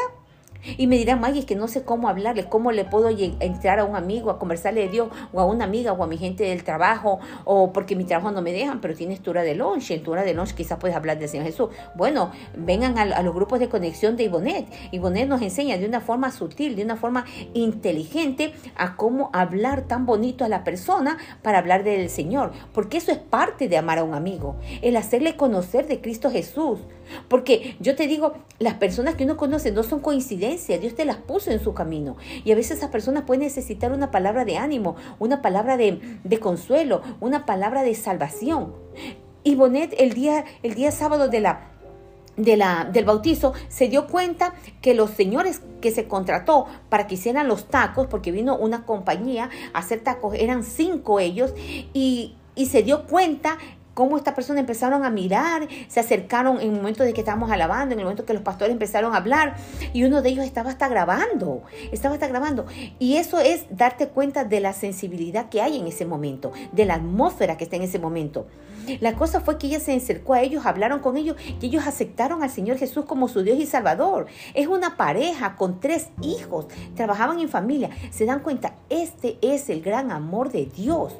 Y 0.77 0.87
me 0.87 0.97
dirán, 0.97 1.19
Maggie, 1.19 1.39
es 1.39 1.45
que 1.45 1.55
no 1.55 1.67
sé 1.67 1.83
cómo 1.83 2.09
hablarle, 2.09 2.45
cómo 2.45 2.71
le 2.71 2.85
puedo 2.85 3.09
entrar 3.09 3.79
a 3.79 3.85
un 3.85 3.95
amigo 3.95 4.31
a 4.31 4.39
conversarle 4.39 4.81
de 4.81 4.89
Dios, 4.89 5.09
o 5.33 5.39
a 5.39 5.45
una 5.45 5.65
amiga, 5.65 5.93
o 5.93 6.03
a 6.03 6.07
mi 6.07 6.17
gente 6.17 6.43
del 6.43 6.63
trabajo, 6.63 7.19
o 7.43 7.71
porque 7.71 7.95
mi 7.95 8.05
trabajo 8.05 8.31
no 8.31 8.41
me 8.41 8.51
dejan, 8.51 8.81
pero 8.81 8.95
tienes 8.95 9.21
tu 9.21 9.31
hora 9.31 9.43
de 9.43 9.55
lunch, 9.55 9.91
en 9.91 10.03
tu 10.03 10.11
hora 10.11 10.23
de 10.23 10.33
lunch 10.33 10.53
quizás 10.53 10.79
puedes 10.79 10.95
hablar 10.95 11.19
del 11.19 11.29
Señor 11.29 11.45
Jesús. 11.45 11.69
Bueno, 11.95 12.31
vengan 12.55 12.97
a, 12.97 13.21
los 13.21 13.33
grupos 13.33 13.59
de 13.59 13.69
conexión 13.69 14.17
de 14.17 14.23
Ibonet. 14.23 14.67
Ibonet 14.91 15.27
nos 15.27 15.41
enseña 15.41 15.77
de 15.77 15.85
una 15.85 16.01
forma 16.01 16.31
sutil, 16.31 16.75
de 16.75 16.83
una 16.83 16.95
forma 16.95 17.25
inteligente, 17.53 18.53
a 18.75 18.95
cómo 18.95 19.29
hablar 19.33 19.83
tan 19.83 20.05
bonito 20.05 20.45
a 20.45 20.49
la 20.49 20.63
persona 20.63 21.17
para 21.41 21.59
hablar 21.59 21.83
del 21.83 22.09
Señor, 22.09 22.51
porque 22.73 22.97
eso 22.97 23.11
es 23.11 23.17
parte 23.17 23.67
de 23.67 23.77
amar 23.77 23.99
a 23.99 24.03
un 24.03 24.13
amigo, 24.13 24.55
el 24.81 24.97
hacerle 24.97 25.35
conocer 25.35 25.87
de 25.87 26.01
Cristo 26.01 26.29
Jesús. 26.31 26.79
Porque 27.27 27.75
yo 27.79 27.95
te 27.95 28.07
digo, 28.07 28.33
las 28.59 28.75
personas 28.75 29.15
que 29.15 29.23
uno 29.23 29.37
conoce 29.37 29.71
no 29.71 29.83
son 29.83 29.99
coincidencias, 29.99 30.81
Dios 30.81 30.95
te 30.95 31.05
las 31.05 31.17
puso 31.17 31.51
en 31.51 31.59
su 31.59 31.73
camino. 31.73 32.17
Y 32.43 32.51
a 32.51 32.55
veces 32.55 32.77
esas 32.77 32.89
personas 32.89 33.23
pueden 33.23 33.41
necesitar 33.41 33.91
una 33.91 34.11
palabra 34.11 34.45
de 34.45 34.57
ánimo, 34.57 34.95
una 35.19 35.41
palabra 35.41 35.77
de, 35.77 36.39
consuelo, 36.39 37.01
una 37.19 37.45
palabra 37.45 37.83
de 37.83 37.95
salvación. 37.95 38.73
Y 39.43 39.55
Bonet 39.55 39.93
el 39.97 40.13
día, 40.13 40.45
el 40.63 40.73
día 40.73 40.91
sábado 40.91 41.27
de 41.27 41.39
la, 41.39 41.71
de 42.37 42.57
la, 42.57 42.89
del 42.91 43.05
bautizo 43.05 43.53
se 43.67 43.87
dio 43.87 44.07
cuenta 44.07 44.53
que 44.81 44.93
los 44.93 45.11
señores 45.11 45.61
que 45.81 45.91
se 45.91 46.07
contrató 46.07 46.65
para 46.89 47.07
que 47.07 47.15
hicieran 47.15 47.47
los 47.47 47.67
tacos, 47.67 48.07
porque 48.07 48.31
vino 48.31 48.57
una 48.57 48.85
compañía 48.85 49.49
a 49.73 49.79
hacer 49.79 50.01
tacos, 50.01 50.35
eran 50.35 50.63
cinco 50.63 51.19
ellos, 51.19 51.53
y, 51.93 52.35
y 52.55 52.67
se 52.67 52.83
dio 52.83 53.05
cuenta 53.05 53.57
cómo 53.95 54.17
esta 54.17 54.35
persona 54.35 54.59
empezaron 54.59 55.03
a 55.03 55.09
mirar, 55.09 55.67
se 55.87 55.99
acercaron 55.99 56.59
en 56.61 56.69
el 56.69 56.75
momento 56.75 57.03
de 57.03 57.13
que 57.13 57.21
estábamos 57.21 57.49
alabando, 57.49 57.93
en 57.93 57.99
el 57.99 58.05
momento 58.05 58.25
que 58.25 58.33
los 58.33 58.43
pastores 58.43 58.73
empezaron 58.73 59.15
a 59.15 59.17
hablar, 59.17 59.55
y 59.93 60.03
uno 60.03 60.21
de 60.21 60.29
ellos 60.29 60.45
estaba 60.45 60.69
hasta 60.69 60.87
grabando, 60.87 61.63
estaba 61.91 62.13
hasta 62.13 62.27
grabando. 62.27 62.67
Y 62.99 63.15
eso 63.15 63.39
es 63.39 63.65
darte 63.71 64.09
cuenta 64.09 64.43
de 64.43 64.59
la 64.59 64.73
sensibilidad 64.73 65.49
que 65.49 65.61
hay 65.61 65.79
en 65.79 65.87
ese 65.87 66.05
momento, 66.05 66.51
de 66.73 66.85
la 66.85 66.95
atmósfera 66.95 67.57
que 67.57 67.63
está 67.63 67.77
en 67.77 67.83
ese 67.83 67.97
momento. 67.97 68.45
La 68.99 69.15
cosa 69.15 69.41
fue 69.41 69.57
que 69.57 69.67
ella 69.67 69.79
se 69.79 69.95
acercó 69.95 70.33
a 70.33 70.41
ellos, 70.41 70.65
hablaron 70.65 70.99
con 70.99 71.17
ellos 71.17 71.37
y 71.59 71.65
ellos 71.65 71.87
aceptaron 71.87 72.43
al 72.43 72.51
Señor 72.51 72.77
Jesús 72.77 73.05
como 73.05 73.27
su 73.27 73.41
Dios 73.41 73.57
y 73.57 73.65
Salvador. 73.65 74.27
Es 74.53 74.67
una 74.67 74.95
pareja 74.95 75.55
con 75.55 75.79
tres 75.79 76.09
hijos, 76.21 76.67
trabajaban 76.95 77.39
en 77.39 77.49
familia. 77.49 77.89
Se 78.11 78.25
dan 78.25 78.41
cuenta, 78.41 78.75
este 78.89 79.39
es 79.41 79.69
el 79.69 79.81
gran 79.81 80.11
amor 80.11 80.51
de 80.51 80.65
Dios. 80.65 81.15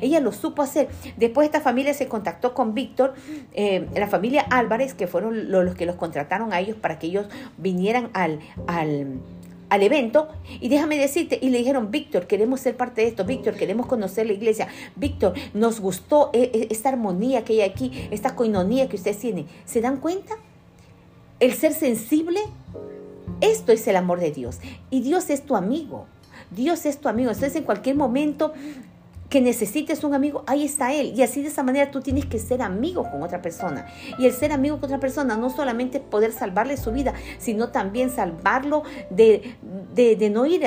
Ella 0.00 0.20
lo 0.20 0.32
supo 0.32 0.62
hacer. 0.62 0.88
Después 1.16 1.46
esta 1.46 1.60
familia 1.60 1.94
se 1.94 2.08
contactó 2.08 2.54
con 2.54 2.74
Víctor, 2.74 3.14
eh, 3.52 3.88
la 3.94 4.06
familia 4.06 4.42
Álvarez, 4.50 4.94
que 4.94 5.06
fueron 5.06 5.50
los 5.50 5.74
que 5.74 5.86
los 5.86 5.96
contrataron 5.96 6.52
a 6.52 6.60
ellos 6.60 6.76
para 6.76 6.98
que 6.98 7.06
ellos 7.08 7.26
vinieran 7.58 8.10
al, 8.12 8.40
al, 8.66 9.20
al 9.68 9.82
evento. 9.82 10.28
Y 10.60 10.68
déjame 10.68 10.98
decirte, 10.98 11.38
y 11.40 11.50
le 11.50 11.58
dijeron, 11.58 11.90
Víctor, 11.90 12.26
queremos 12.26 12.60
ser 12.60 12.76
parte 12.76 13.02
de 13.02 13.08
esto, 13.08 13.24
Víctor, 13.24 13.54
queremos 13.54 13.86
conocer 13.86 14.26
la 14.26 14.32
iglesia, 14.32 14.68
Víctor, 14.96 15.34
nos 15.54 15.80
gustó 15.80 16.30
eh, 16.32 16.50
eh, 16.52 16.68
esta 16.70 16.90
armonía 16.90 17.44
que 17.44 17.54
hay 17.54 17.62
aquí, 17.62 18.08
esta 18.10 18.34
coinonía 18.34 18.88
que 18.88 18.96
ustedes 18.96 19.18
tienen. 19.18 19.46
¿Se 19.64 19.80
dan 19.80 19.98
cuenta? 19.98 20.34
El 21.40 21.54
ser 21.54 21.72
sensible, 21.72 22.40
esto 23.40 23.72
es 23.72 23.86
el 23.88 23.96
amor 23.96 24.20
de 24.20 24.30
Dios. 24.30 24.60
Y 24.90 25.00
Dios 25.00 25.28
es 25.30 25.44
tu 25.44 25.56
amigo. 25.56 26.06
Dios 26.50 26.86
es 26.86 26.98
tu 26.98 27.08
amigo. 27.08 27.30
Entonces 27.30 27.56
en 27.56 27.64
cualquier 27.64 27.96
momento 27.96 28.52
que 29.32 29.40
necesites 29.40 30.04
un 30.04 30.12
amigo, 30.12 30.44
ahí 30.46 30.62
está 30.62 30.92
él. 30.92 31.14
Y 31.16 31.22
así 31.22 31.40
de 31.40 31.48
esa 31.48 31.62
manera 31.62 31.90
tú 31.90 32.02
tienes 32.02 32.26
que 32.26 32.38
ser 32.38 32.60
amigo 32.60 33.10
con 33.10 33.22
otra 33.22 33.40
persona. 33.40 33.86
Y 34.18 34.26
el 34.26 34.32
ser 34.34 34.52
amigo 34.52 34.76
con 34.76 34.84
otra 34.84 35.00
persona 35.00 35.38
no 35.38 35.48
solamente 35.48 36.00
poder 36.00 36.32
salvarle 36.32 36.76
su 36.76 36.92
vida, 36.92 37.14
sino 37.38 37.70
también 37.70 38.10
salvarlo 38.10 38.82
de, 39.08 39.54
de, 39.94 40.28
no 40.28 40.44
ir 40.44 40.66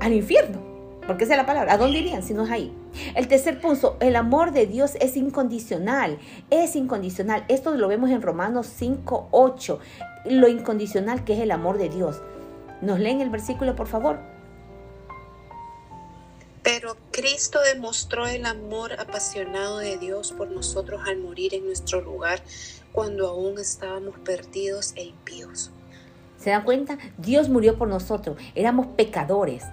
al 0.00 0.12
infierno. 0.12 0.58
Porque 1.06 1.22
esa 1.22 1.34
es 1.34 1.38
la 1.38 1.46
palabra. 1.46 1.74
¿A 1.74 1.78
dónde 1.78 2.00
irían 2.00 2.24
si 2.24 2.34
no 2.34 2.42
es 2.42 2.50
ahí? 2.50 2.74
El 3.14 3.28
tercer 3.28 3.60
punto, 3.60 3.96
el 4.00 4.16
amor 4.16 4.50
de 4.50 4.66
Dios 4.66 4.96
es 5.00 5.16
incondicional. 5.16 6.18
Es 6.50 6.74
incondicional. 6.74 7.44
Esto 7.46 7.72
lo 7.76 7.86
vemos 7.86 8.10
en 8.10 8.20
Romanos 8.20 8.68
5, 8.74 9.28
8. 9.30 9.78
Lo 10.24 10.48
incondicional 10.48 11.22
que 11.22 11.34
es 11.34 11.38
el 11.38 11.52
amor 11.52 11.78
de 11.78 11.88
Dios. 11.88 12.20
¿Nos 12.80 12.98
leen 12.98 13.20
el 13.20 13.30
versículo, 13.30 13.76
por 13.76 13.86
favor? 13.86 14.31
Pero 16.62 16.96
Cristo 17.10 17.60
demostró 17.60 18.26
el 18.26 18.46
amor 18.46 18.92
apasionado 19.00 19.78
de 19.78 19.98
Dios 19.98 20.32
por 20.32 20.50
nosotros 20.50 21.02
al 21.06 21.18
morir 21.18 21.54
en 21.54 21.66
nuestro 21.66 22.00
lugar 22.00 22.42
cuando 22.92 23.28
aún 23.28 23.58
estábamos 23.58 24.18
perdidos 24.20 24.92
e 24.96 25.04
impíos. 25.04 25.70
¿Se 26.36 26.50
dan 26.50 26.64
cuenta? 26.64 26.98
Dios 27.18 27.48
murió 27.48 27.78
por 27.78 27.88
nosotros. 27.88 28.36
Éramos 28.54 28.88
pecadores. 28.96 29.64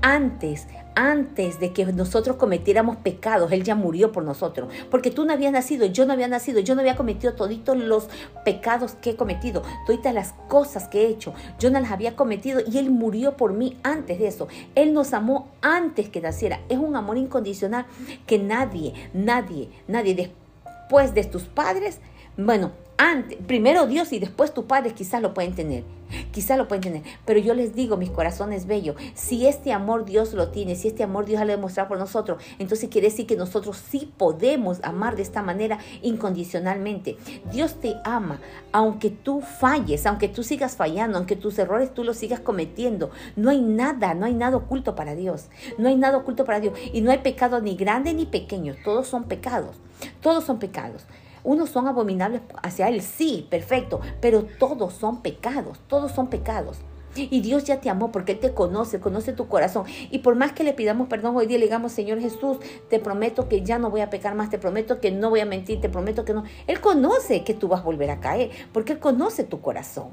Antes, 0.00 0.66
antes 0.94 1.60
de 1.60 1.72
que 1.72 1.84
nosotros 1.86 2.36
cometiéramos 2.36 2.96
pecados, 2.96 3.52
Él 3.52 3.64
ya 3.64 3.74
murió 3.74 4.12
por 4.12 4.24
nosotros. 4.24 4.72
Porque 4.90 5.10
tú 5.10 5.24
no 5.24 5.32
habías 5.32 5.52
nacido, 5.52 5.86
yo 5.86 6.06
no 6.06 6.12
había 6.12 6.28
nacido, 6.28 6.60
yo 6.60 6.74
no 6.74 6.80
había 6.80 6.96
cometido 6.96 7.34
toditos 7.34 7.76
los 7.76 8.08
pecados 8.44 8.92
que 8.94 9.10
he 9.10 9.16
cometido, 9.16 9.62
toditas 9.86 10.14
las 10.14 10.34
cosas 10.48 10.88
que 10.88 11.02
he 11.02 11.08
hecho, 11.08 11.34
yo 11.58 11.70
no 11.70 11.80
las 11.80 11.90
había 11.90 12.16
cometido 12.16 12.60
y 12.66 12.78
Él 12.78 12.90
murió 12.90 13.36
por 13.36 13.52
mí 13.52 13.78
antes 13.82 14.18
de 14.18 14.28
eso. 14.28 14.48
Él 14.74 14.92
nos 14.92 15.12
amó 15.12 15.48
antes 15.60 16.08
que 16.08 16.20
naciera. 16.20 16.60
Es 16.68 16.78
un 16.78 16.96
amor 16.96 17.18
incondicional 17.18 17.86
que 18.26 18.38
nadie, 18.38 18.94
nadie, 19.12 19.70
nadie 19.88 20.14
después 20.14 21.14
de 21.14 21.24
tus 21.24 21.44
padres, 21.44 22.00
bueno, 22.36 22.72
antes, 22.96 23.38
primero 23.46 23.86
Dios 23.86 24.12
y 24.12 24.18
después 24.18 24.54
tus 24.54 24.64
padres 24.64 24.92
quizás 24.92 25.20
lo 25.20 25.34
pueden 25.34 25.54
tener. 25.54 25.84
Quizás 26.32 26.58
lo 26.58 26.68
pueden 26.68 26.82
tener. 26.82 27.02
Pero 27.24 27.40
yo 27.40 27.54
les 27.54 27.74
digo, 27.74 27.96
mis 27.96 28.10
corazones 28.10 28.66
bellos, 28.66 28.96
si 29.14 29.46
este 29.46 29.72
amor 29.72 30.04
Dios 30.04 30.32
lo 30.32 30.48
tiene, 30.48 30.76
si 30.76 30.88
este 30.88 31.02
amor 31.02 31.24
Dios 31.24 31.40
lo 31.40 31.44
ha 31.52 31.56
demostrado 31.56 31.88
por 31.88 31.98
nosotros, 31.98 32.42
entonces 32.58 32.88
quiere 32.88 33.08
decir 33.08 33.26
que 33.26 33.36
nosotros 33.36 33.76
sí 33.76 34.12
podemos 34.16 34.80
amar 34.82 35.16
de 35.16 35.22
esta 35.22 35.42
manera 35.42 35.78
incondicionalmente. 36.02 37.16
Dios 37.50 37.74
te 37.80 37.96
ama, 38.04 38.40
aunque 38.72 39.10
tú 39.10 39.40
falles, 39.40 40.06
aunque 40.06 40.28
tú 40.28 40.42
sigas 40.42 40.76
fallando, 40.76 41.18
aunque 41.18 41.36
tus 41.36 41.58
errores 41.58 41.92
tú 41.94 42.04
los 42.04 42.16
sigas 42.16 42.40
cometiendo. 42.40 43.10
No 43.36 43.50
hay 43.50 43.60
nada, 43.60 44.14
no 44.14 44.26
hay 44.26 44.34
nada 44.34 44.56
oculto 44.56 44.94
para 44.94 45.14
Dios. 45.14 45.48
No 45.78 45.88
hay 45.88 45.96
nada 45.96 46.18
oculto 46.18 46.44
para 46.44 46.60
Dios. 46.60 46.78
Y 46.92 47.00
no 47.00 47.10
hay 47.10 47.18
pecado 47.18 47.60
ni 47.60 47.76
grande 47.76 48.14
ni 48.14 48.26
pequeño. 48.26 48.74
Todos 48.84 49.08
son 49.08 49.24
pecados. 49.24 49.76
Todos 50.20 50.44
son 50.44 50.58
pecados. 50.58 51.04
Unos 51.44 51.70
son 51.70 51.86
abominables 51.86 52.40
hacia 52.62 52.88
Él, 52.88 53.02
sí, 53.02 53.46
perfecto, 53.50 54.00
pero 54.20 54.44
todos 54.58 54.94
son 54.94 55.22
pecados, 55.22 55.78
todos 55.86 56.10
son 56.10 56.28
pecados. 56.28 56.78
Y 57.16 57.40
Dios 57.40 57.64
ya 57.64 57.80
te 57.80 57.90
amó 57.90 58.10
porque 58.10 58.32
Él 58.32 58.40
te 58.40 58.52
conoce, 58.52 58.98
conoce 58.98 59.32
tu 59.32 59.46
corazón. 59.46 59.84
Y 60.10 60.18
por 60.18 60.34
más 60.34 60.52
que 60.52 60.64
le 60.64 60.72
pidamos 60.72 61.08
perdón 61.08 61.36
hoy 61.36 61.46
día, 61.46 61.58
le 61.58 61.66
digamos, 61.66 61.92
Señor 61.92 62.20
Jesús, 62.20 62.58
te 62.88 62.98
prometo 62.98 63.48
que 63.48 63.62
ya 63.62 63.78
no 63.78 63.90
voy 63.90 64.00
a 64.00 64.10
pecar 64.10 64.34
más, 64.34 64.50
te 64.50 64.58
prometo 64.58 65.00
que 65.00 65.12
no 65.12 65.30
voy 65.30 65.40
a 65.40 65.46
mentir, 65.46 65.80
te 65.80 65.88
prometo 65.88 66.24
que 66.24 66.34
no. 66.34 66.44
Él 66.66 66.80
conoce 66.80 67.44
que 67.44 67.54
tú 67.54 67.68
vas 67.68 67.82
a 67.82 67.84
volver 67.84 68.10
a 68.10 68.20
caer, 68.20 68.50
porque 68.72 68.94
Él 68.94 68.98
conoce 68.98 69.44
tu 69.44 69.60
corazón. 69.60 70.08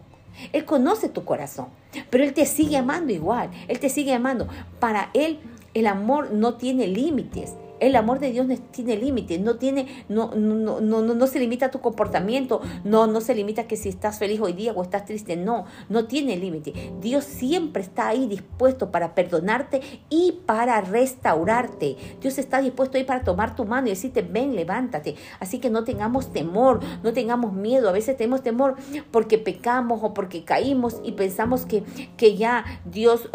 Él 0.53 0.65
conoce 0.65 1.09
tu 1.09 1.25
corazón, 1.25 1.67
pero 2.09 2.23
Él 2.23 2.33
te 2.33 2.45
sigue 2.45 2.77
amando 2.77 3.11
igual, 3.11 3.49
Él 3.67 3.79
te 3.79 3.89
sigue 3.89 4.13
amando. 4.13 4.47
Para 4.79 5.09
Él 5.13 5.39
el 5.73 5.87
amor 5.87 6.31
no 6.31 6.55
tiene 6.55 6.87
límites. 6.87 7.55
El 7.81 7.95
amor 7.95 8.19
de 8.19 8.31
Dios 8.31 8.45
no 8.45 8.55
tiene 8.55 8.95
límites, 8.95 9.39
no 9.41 9.55
tiene, 9.55 9.87
no, 10.07 10.35
no, 10.35 10.79
no, 10.79 11.01
no, 11.01 11.27
se 11.27 11.39
limita 11.39 11.65
a 11.65 11.71
tu 11.71 11.81
comportamiento, 11.81 12.61
no, 12.83 13.07
no 13.07 13.21
se 13.21 13.33
limita 13.33 13.63
a 13.63 13.67
que 13.67 13.75
si 13.75 13.89
estás 13.89 14.19
feliz 14.19 14.39
hoy 14.39 14.53
día 14.53 14.71
o 14.71 14.83
estás 14.83 15.05
triste, 15.05 15.35
no, 15.35 15.65
no 15.89 16.05
tiene 16.05 16.37
límite. 16.37 16.73
Dios 17.01 17.23
siempre 17.25 17.81
está 17.81 18.09
ahí 18.09 18.27
dispuesto 18.27 18.91
para 18.91 19.15
perdonarte 19.15 19.81
y 20.11 20.41
para 20.45 20.79
restaurarte. 20.81 21.97
Dios 22.21 22.37
está 22.37 22.61
dispuesto 22.61 22.99
ahí 22.99 23.03
para 23.03 23.23
tomar 23.23 23.55
tu 23.55 23.65
mano 23.65 23.87
y 23.87 23.89
decirte, 23.89 24.21
ven, 24.21 24.55
levántate. 24.55 25.15
Así 25.39 25.57
que 25.57 25.71
no 25.71 25.83
tengamos 25.83 26.31
temor, 26.31 26.81
no 27.01 27.13
tengamos 27.13 27.51
miedo. 27.51 27.89
A 27.89 27.93
veces 27.93 28.15
tenemos 28.15 28.43
temor 28.43 28.75
porque 29.09 29.39
pecamos 29.39 30.01
o 30.03 30.13
porque 30.13 30.43
caímos 30.43 31.01
y 31.03 31.13
pensamos 31.13 31.65
que, 31.65 31.83
que 32.15 32.37
ya 32.37 32.63
Dios... 32.85 33.27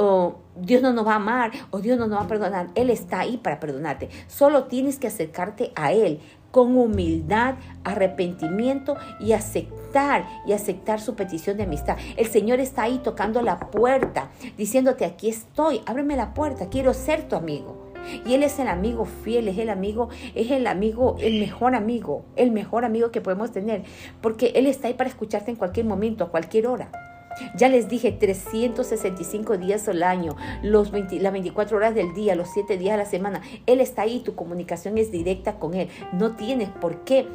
Dios 0.57 0.83
no 0.83 0.93
nos 0.93 1.07
va 1.07 1.13
a 1.13 1.17
amar 1.17 1.51
o 1.71 1.81
Dios 1.81 1.99
no 1.99 2.07
nos 2.07 2.19
va 2.19 2.25
a 2.25 2.29
perdonar. 2.29 2.69
Él 2.75 2.91
está 2.91 3.21
ahí 3.21 3.37
para 3.37 3.61
perdonarte. 3.61 4.09
Solo 4.27 4.65
tienes 4.65 4.99
que 4.99 5.07
acercarte 5.07 5.73
a 5.75 5.93
Él 5.93 6.21
con 6.51 6.77
humildad, 6.77 7.57
arrepentimiento 7.85 8.97
y 9.21 9.33
aceptar 9.33 10.27
y 10.47 10.53
aceptar 10.53 11.01
su 11.01 11.15
petición 11.15 11.59
de 11.59 11.65
amistad. 11.65 11.99
El 12.17 12.27
Señor 12.27 12.61
está 12.61 12.85
ahí 12.85 12.99
tocando 13.05 13.43
la 13.43 13.59
puerta, 13.59 14.31
diciéndote, 14.57 15.05
aquí 15.05 15.29
estoy, 15.29 15.83
ábreme 15.85 16.17
la 16.17 16.33
puerta, 16.33 16.71
quiero 16.71 16.95
ser 16.95 17.29
tu 17.29 17.37
amigo. 17.37 17.93
Y 18.25 18.35
Él 18.35 18.43
es 18.43 18.59
el 18.59 18.69
amigo 18.69 19.05
fiel, 19.05 19.49
es 19.49 19.59
el 19.59 19.69
amigo, 19.69 20.09
es 20.35 20.51
el 20.51 20.67
amigo, 20.67 21.17
el 21.21 21.41
mejor 21.41 21.75
amigo, 21.75 22.25
el 22.37 22.53
mejor 22.53 22.85
amigo 22.85 23.11
que 23.11 23.21
podemos 23.21 23.51
tener, 23.51 23.83
porque 24.23 24.53
Él 24.55 24.67
está 24.67 24.89
ahí 24.89 24.95
para 24.95 25.11
escucharte 25.11 25.51
en 25.51 25.57
cualquier 25.57 25.87
momento, 25.87 26.25
a 26.25 26.31
cualquier 26.31 26.69
hora. 26.69 27.16
Ya 27.55 27.69
les 27.69 27.89
dije, 27.89 28.13
365 28.13 29.59
días 29.59 29.89
al 29.89 30.03
año, 30.03 30.37
los 30.63 30.93
las 30.93 31.33
24 31.33 31.77
horas 31.77 31.95
del 31.95 32.15
día, 32.15 32.35
los 32.35 32.49
7 32.53 32.79
días 32.79 32.95
a 32.95 32.99
la 32.99 33.07
semana. 33.07 33.43
Él 33.67 33.81
está 33.81 34.03
ahí, 34.03 34.21
tu 34.21 34.35
comunicación 34.35 34.99
es 34.99 35.11
directa 35.11 35.59
con 35.59 35.75
Él. 35.75 35.89
No 36.13 36.37
tienes 36.37 36.69
por 36.69 37.05
qué, 37.05 37.27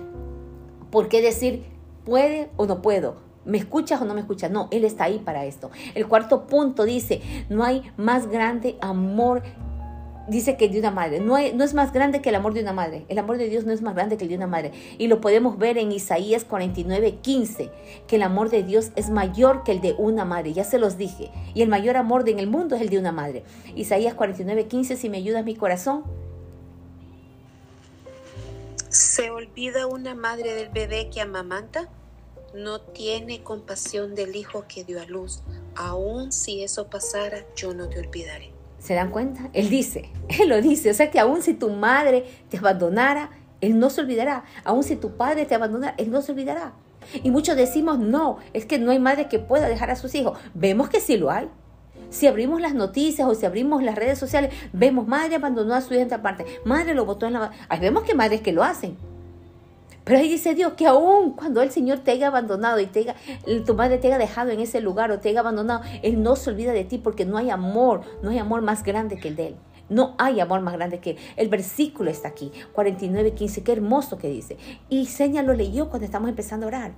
por 0.89 1.07
qué 1.07 1.21
decir, 1.21 1.65
puede 2.05 2.49
o 2.57 2.65
no 2.65 2.81
puedo. 2.81 3.15
¿Me 3.43 3.57
escuchas 3.57 4.01
o 4.01 4.05
no 4.05 4.13
me 4.13 4.21
escuchas? 4.21 4.51
No, 4.51 4.67
Él 4.71 4.85
está 4.85 5.05
ahí 5.05 5.19
para 5.19 5.45
esto. 5.45 5.71
El 5.95 6.07
cuarto 6.07 6.45
punto 6.45 6.85
dice, 6.85 7.21
no 7.49 7.63
hay 7.63 7.91
más 7.97 8.27
grande 8.27 8.77
amor 8.81 9.41
dice 10.31 10.57
que 10.57 10.69
de 10.69 10.79
una 10.79 10.91
madre. 10.91 11.19
No, 11.19 11.37
no, 11.53 11.63
es 11.63 11.73
más 11.73 11.91
grande 11.93 12.21
que 12.21 12.29
el 12.29 12.35
amor 12.35 12.53
de 12.53 12.61
una 12.61 12.73
madre. 12.73 13.05
El 13.09 13.19
amor 13.19 13.37
de 13.37 13.49
Dios 13.49 13.65
no 13.65 13.71
es 13.71 13.81
más 13.81 13.93
grande 13.93 14.17
que 14.17 14.23
el 14.23 14.29
de 14.29 14.37
una 14.37 14.47
madre. 14.47 14.71
Y 14.97 15.07
lo 15.07 15.21
podemos 15.21 15.57
ver 15.57 15.77
en 15.77 15.91
Isaías 15.91 16.45
49, 16.45 17.17
15, 17.21 17.69
que 18.07 18.15
el 18.15 18.23
amor 18.23 18.49
de 18.49 18.63
Dios 18.63 18.91
es 18.95 19.09
mayor 19.09 19.63
que 19.63 19.73
el 19.73 19.81
de 19.81 19.93
una 19.97 20.25
madre. 20.25 20.53
Ya 20.53 20.63
se 20.63 20.79
los 20.79 20.97
dije. 20.97 21.29
Y 21.53 21.61
el 21.61 21.69
mayor 21.69 21.97
amor 21.97 22.27
en 22.27 22.39
el 22.39 22.47
mundo 22.47 22.75
es 22.75 22.81
el 22.81 22.89
de 22.89 22.97
una 22.97 23.11
madre. 23.11 23.43
Isaías 23.75 24.13
49, 24.13 24.67
15, 24.67 24.95
si 24.95 25.09
me 25.09 25.17
ayudas 25.17 25.45
mi 25.45 25.55
corazón. 25.55 26.03
¿Se 28.89 29.29
olvida 29.29 29.87
una 29.87 30.15
madre 30.15 30.53
del 30.53 30.69
bebé 30.69 31.09
que 31.09 31.21
amamanta? 31.21 31.89
No 32.53 32.81
tiene 32.81 33.43
compasión 33.43 34.15
del 34.15 34.35
hijo 34.35 34.65
que 34.67 34.83
dio 34.83 35.01
a 35.01 35.05
luz. 35.05 35.43
Aun 35.75 36.31
si 36.31 36.63
eso 36.63 36.89
pasara, 36.89 37.45
yo 37.55 37.73
no 37.73 37.87
te 37.87 37.99
olvidaré. 37.99 38.50
¿Se 38.81 38.95
dan 38.95 39.11
cuenta? 39.11 39.49
Él 39.53 39.69
dice, 39.69 40.09
Él 40.27 40.49
lo 40.49 40.61
dice, 40.61 40.89
o 40.89 40.93
sea 40.93 41.11
que 41.11 41.19
aún 41.19 41.41
si 41.41 41.53
tu 41.53 41.69
madre 41.69 42.25
te 42.49 42.57
abandonara, 42.57 43.29
Él 43.61 43.79
no 43.79 43.89
se 43.89 44.01
olvidará. 44.01 44.43
Aún 44.63 44.83
si 44.83 44.95
tu 44.95 45.15
padre 45.15 45.45
te 45.45 45.55
abandonara, 45.55 45.93
Él 45.97 46.09
no 46.09 46.21
se 46.21 46.31
olvidará. 46.31 46.73
Y 47.23 47.31
muchos 47.31 47.55
decimos, 47.55 47.99
no, 47.99 48.37
es 48.53 48.65
que 48.65 48.79
no 48.79 48.91
hay 48.91 48.99
madre 48.99 49.27
que 49.27 49.39
pueda 49.39 49.69
dejar 49.69 49.91
a 49.91 49.95
sus 49.95 50.13
hijos. 50.15 50.37
Vemos 50.53 50.89
que 50.89 50.99
sí 50.99 51.17
lo 51.17 51.29
hay. 51.29 51.49
Si 52.09 52.27
abrimos 52.27 52.59
las 52.59 52.73
noticias 52.73 53.27
o 53.27 53.35
si 53.35 53.45
abrimos 53.45 53.83
las 53.83 53.95
redes 53.95 54.19
sociales, 54.19 54.53
vemos 54.73 55.07
madre 55.07 55.35
abandonó 55.35 55.75
a 55.75 55.81
su 55.81 55.93
hija 55.93 56.01
en 56.01 56.07
esta 56.07 56.21
parte, 56.21 56.45
madre 56.65 56.93
lo 56.93 57.05
botó 57.05 57.25
en 57.25 57.33
la... 57.33 57.51
Ahí 57.69 57.79
vemos 57.79 58.03
que 58.03 58.15
madres 58.15 58.41
que 58.41 58.51
lo 58.51 58.63
hacen. 58.63 58.97
Pero 60.03 60.19
ahí 60.19 60.29
dice 60.29 60.55
Dios 60.55 60.73
que 60.73 60.87
aún 60.87 61.33
cuando 61.33 61.61
el 61.61 61.71
Señor 61.71 61.99
te 61.99 62.11
haya 62.11 62.27
abandonado 62.27 62.79
y 62.79 62.87
te 62.87 63.13
tu 63.65 63.75
madre 63.75 63.97
te 63.97 64.07
haya 64.07 64.17
dejado 64.17 64.49
en 64.49 64.59
ese 64.59 64.81
lugar 64.81 65.11
o 65.11 65.19
te 65.19 65.29
haya 65.29 65.41
abandonado, 65.41 65.81
Él 66.01 66.21
no 66.23 66.35
se 66.35 66.49
olvida 66.49 66.71
de 66.71 66.83
ti 66.83 66.97
porque 66.97 67.25
no 67.25 67.37
hay 67.37 67.49
amor, 67.49 68.01
no 68.23 68.31
hay 68.31 68.39
amor 68.39 68.61
más 68.61 68.83
grande 68.83 69.19
que 69.19 69.27
el 69.27 69.35
de 69.35 69.47
Él. 69.47 69.55
No 69.89 70.15
hay 70.17 70.39
amor 70.39 70.61
más 70.61 70.73
grande 70.73 70.99
que 70.99 71.17
El 71.35 71.49
versículo 71.49 72.09
está 72.09 72.29
aquí, 72.29 72.51
49, 72.71 73.33
15. 73.33 73.63
Qué 73.63 73.73
hermoso 73.73 74.17
que 74.17 74.29
dice. 74.29 74.57
Y 74.89 75.07
Seña 75.07 75.43
lo 75.43 75.53
leyó 75.53 75.89
cuando 75.89 76.05
estamos 76.05 76.29
empezando 76.29 76.65
a 76.65 76.69
orar. 76.69 76.91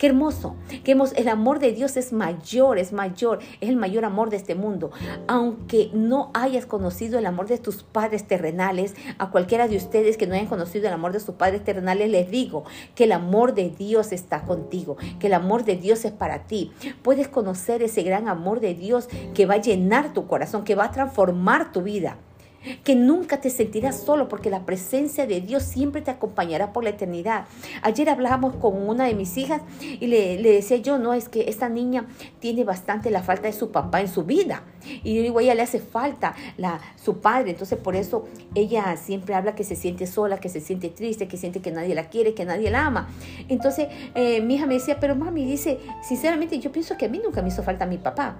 Qué 0.00 0.06
hermoso, 0.06 0.56
qué 0.82 0.92
hermoso. 0.92 1.14
El 1.14 1.28
amor 1.28 1.58
de 1.58 1.72
Dios 1.72 1.98
es 1.98 2.14
mayor, 2.14 2.78
es 2.78 2.94
mayor, 2.94 3.40
es 3.60 3.68
el 3.68 3.76
mayor 3.76 4.06
amor 4.06 4.30
de 4.30 4.38
este 4.38 4.54
mundo. 4.54 4.90
Aunque 5.28 5.90
no 5.92 6.30
hayas 6.32 6.64
conocido 6.64 7.18
el 7.18 7.26
amor 7.26 7.48
de 7.48 7.58
tus 7.58 7.82
padres 7.82 8.26
terrenales, 8.26 8.94
a 9.18 9.28
cualquiera 9.28 9.68
de 9.68 9.76
ustedes 9.76 10.16
que 10.16 10.26
no 10.26 10.32
hayan 10.32 10.46
conocido 10.46 10.88
el 10.88 10.94
amor 10.94 11.12
de 11.12 11.20
sus 11.20 11.34
padres 11.34 11.62
terrenales, 11.64 12.08
les 12.08 12.30
digo 12.30 12.64
que 12.94 13.04
el 13.04 13.12
amor 13.12 13.52
de 13.52 13.68
Dios 13.68 14.12
está 14.12 14.44
contigo, 14.44 14.96
que 15.18 15.26
el 15.26 15.34
amor 15.34 15.66
de 15.66 15.76
Dios 15.76 16.06
es 16.06 16.12
para 16.12 16.44
ti. 16.46 16.72
Puedes 17.02 17.28
conocer 17.28 17.82
ese 17.82 18.02
gran 18.02 18.26
amor 18.26 18.60
de 18.60 18.72
Dios 18.72 19.06
que 19.34 19.44
va 19.44 19.56
a 19.56 19.60
llenar 19.60 20.14
tu 20.14 20.26
corazón, 20.26 20.64
que 20.64 20.76
va 20.76 20.86
a 20.86 20.92
transformar 20.92 21.72
tu 21.72 21.82
vida 21.82 22.16
que 22.84 22.94
nunca 22.94 23.40
te 23.40 23.50
sentirás 23.50 24.00
solo 24.00 24.28
porque 24.28 24.50
la 24.50 24.66
presencia 24.66 25.26
de 25.26 25.40
Dios 25.40 25.62
siempre 25.62 26.02
te 26.02 26.10
acompañará 26.10 26.72
por 26.72 26.84
la 26.84 26.90
eternidad. 26.90 27.46
Ayer 27.82 28.08
hablábamos 28.08 28.56
con 28.56 28.88
una 28.88 29.04
de 29.04 29.14
mis 29.14 29.36
hijas 29.36 29.62
y 29.80 30.06
le, 30.06 30.36
decía 30.42 30.76
yo, 30.78 30.98
no, 30.98 31.14
es 31.14 31.28
que 31.28 31.48
esta 31.48 31.68
niña 31.68 32.06
tiene 32.38 32.64
bastante 32.64 33.10
la 33.10 33.22
falta 33.22 33.46
de 33.48 33.52
su 33.52 33.70
papá 33.70 34.00
en 34.00 34.08
su 34.08 34.24
vida. 34.24 34.62
Y 35.02 35.14
yo 35.14 35.22
digo, 35.22 35.40
ella 35.40 35.54
le 35.54 35.62
hace 35.62 35.80
falta 35.80 36.34
su 36.96 37.18
padre, 37.18 37.50
entonces 37.50 37.78
por 37.78 37.96
eso 37.96 38.26
ella 38.54 38.96
siempre 38.96 39.34
habla 39.34 39.54
que 39.54 39.64
se 39.64 39.76
siente 39.76 40.06
sola, 40.06 40.38
que 40.38 40.48
se 40.48 40.60
siente 40.60 40.88
triste, 40.88 41.28
que 41.28 41.36
siente 41.36 41.60
que 41.60 41.70
nadie 41.70 41.94
la 41.94 42.08
quiere, 42.08 42.34
que 42.34 42.44
nadie 42.44 42.70
la 42.70 42.86
ama. 42.86 43.08
Entonces 43.48 43.88
eh, 44.14 44.40
mi 44.40 44.54
hija 44.54 44.66
me 44.66 44.74
decía, 44.74 44.98
pero 45.00 45.16
mami, 45.16 45.44
dice, 45.44 45.78
sinceramente 46.02 46.58
yo 46.58 46.72
pienso 46.72 46.96
que 46.96 47.06
a 47.06 47.08
mí 47.08 47.20
nunca 47.22 47.42
me 47.42 47.48
hizo 47.48 47.62
falta 47.62 47.86
mi 47.86 47.98
papá. 47.98 48.36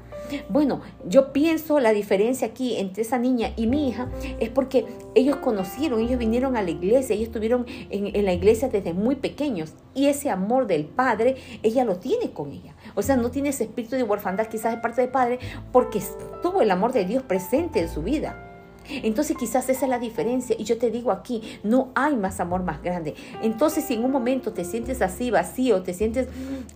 Bueno, 0.48 0.81
yo 1.07 1.33
pienso 1.33 1.81
la 1.81 1.92
diferencia 1.92 2.48
aquí 2.48 2.76
entre 2.76 3.03
esa 3.03 3.18
niña 3.18 3.53
y 3.57 3.66
mi 3.66 3.88
hija 3.88 4.09
es 4.38 4.48
porque 4.48 4.87
ellos 5.14 5.37
conocieron, 5.37 6.00
ellos 6.00 6.18
vinieron 6.18 6.57
a 6.57 6.62
la 6.62 6.70
iglesia, 6.70 7.14
ellos 7.14 7.29
estuvieron 7.29 7.66
en, 7.90 8.24
la 8.24 8.33
iglesia 8.33 8.68
desde 8.68 8.92
muy 8.92 9.16
pequeños 9.16 9.72
y 9.94 10.07
ese 10.07 10.31
amor 10.31 10.66
del 10.66 10.85
Padre, 10.85 11.37
ella 11.62 11.85
lo 11.85 11.96
tiene 11.96 12.33
con 12.33 12.53
ella. 12.53 12.74
O 12.94 13.03
sea, 13.03 13.16
no 13.16 13.31
tiene 13.31 13.50
ese 13.50 13.64
espíritu 13.64 13.96
de 13.96 14.03
huerfandad 14.03 14.46
quizás 14.46 14.72
de 14.74 14.81
parte 14.81 15.00
del 15.00 15.11
Padre 15.11 15.38
porque 15.72 16.03
tuvo 16.42 16.62
el 16.62 16.70
amor 16.70 16.92
de 16.92 17.05
Dios 17.05 17.22
presente 17.22 17.81
en 17.81 17.88
su 17.88 18.03
vida. 18.03 18.46
Entonces 18.88 19.37
quizás 19.37 19.68
esa 19.68 19.85
es 19.85 19.90
la 19.90 19.98
diferencia 19.98 20.57
y 20.59 20.64
yo 20.64 20.79
te 20.79 20.90
digo 20.90 21.12
aquí, 21.12 21.61
no 21.62 21.90
hay 21.94 22.16
más 22.16 22.40
amor 22.40 22.62
más 22.62 22.83
grande. 22.83 23.14
Entonces 23.42 23.85
si 23.85 23.94
en 23.94 24.05
un 24.05 24.11
momento 24.11 24.53
te 24.53 24.64
sientes 24.64 25.00
así 25.03 25.31
vacío, 25.31 25.83
te 25.83 25.94
sientes 25.94 26.29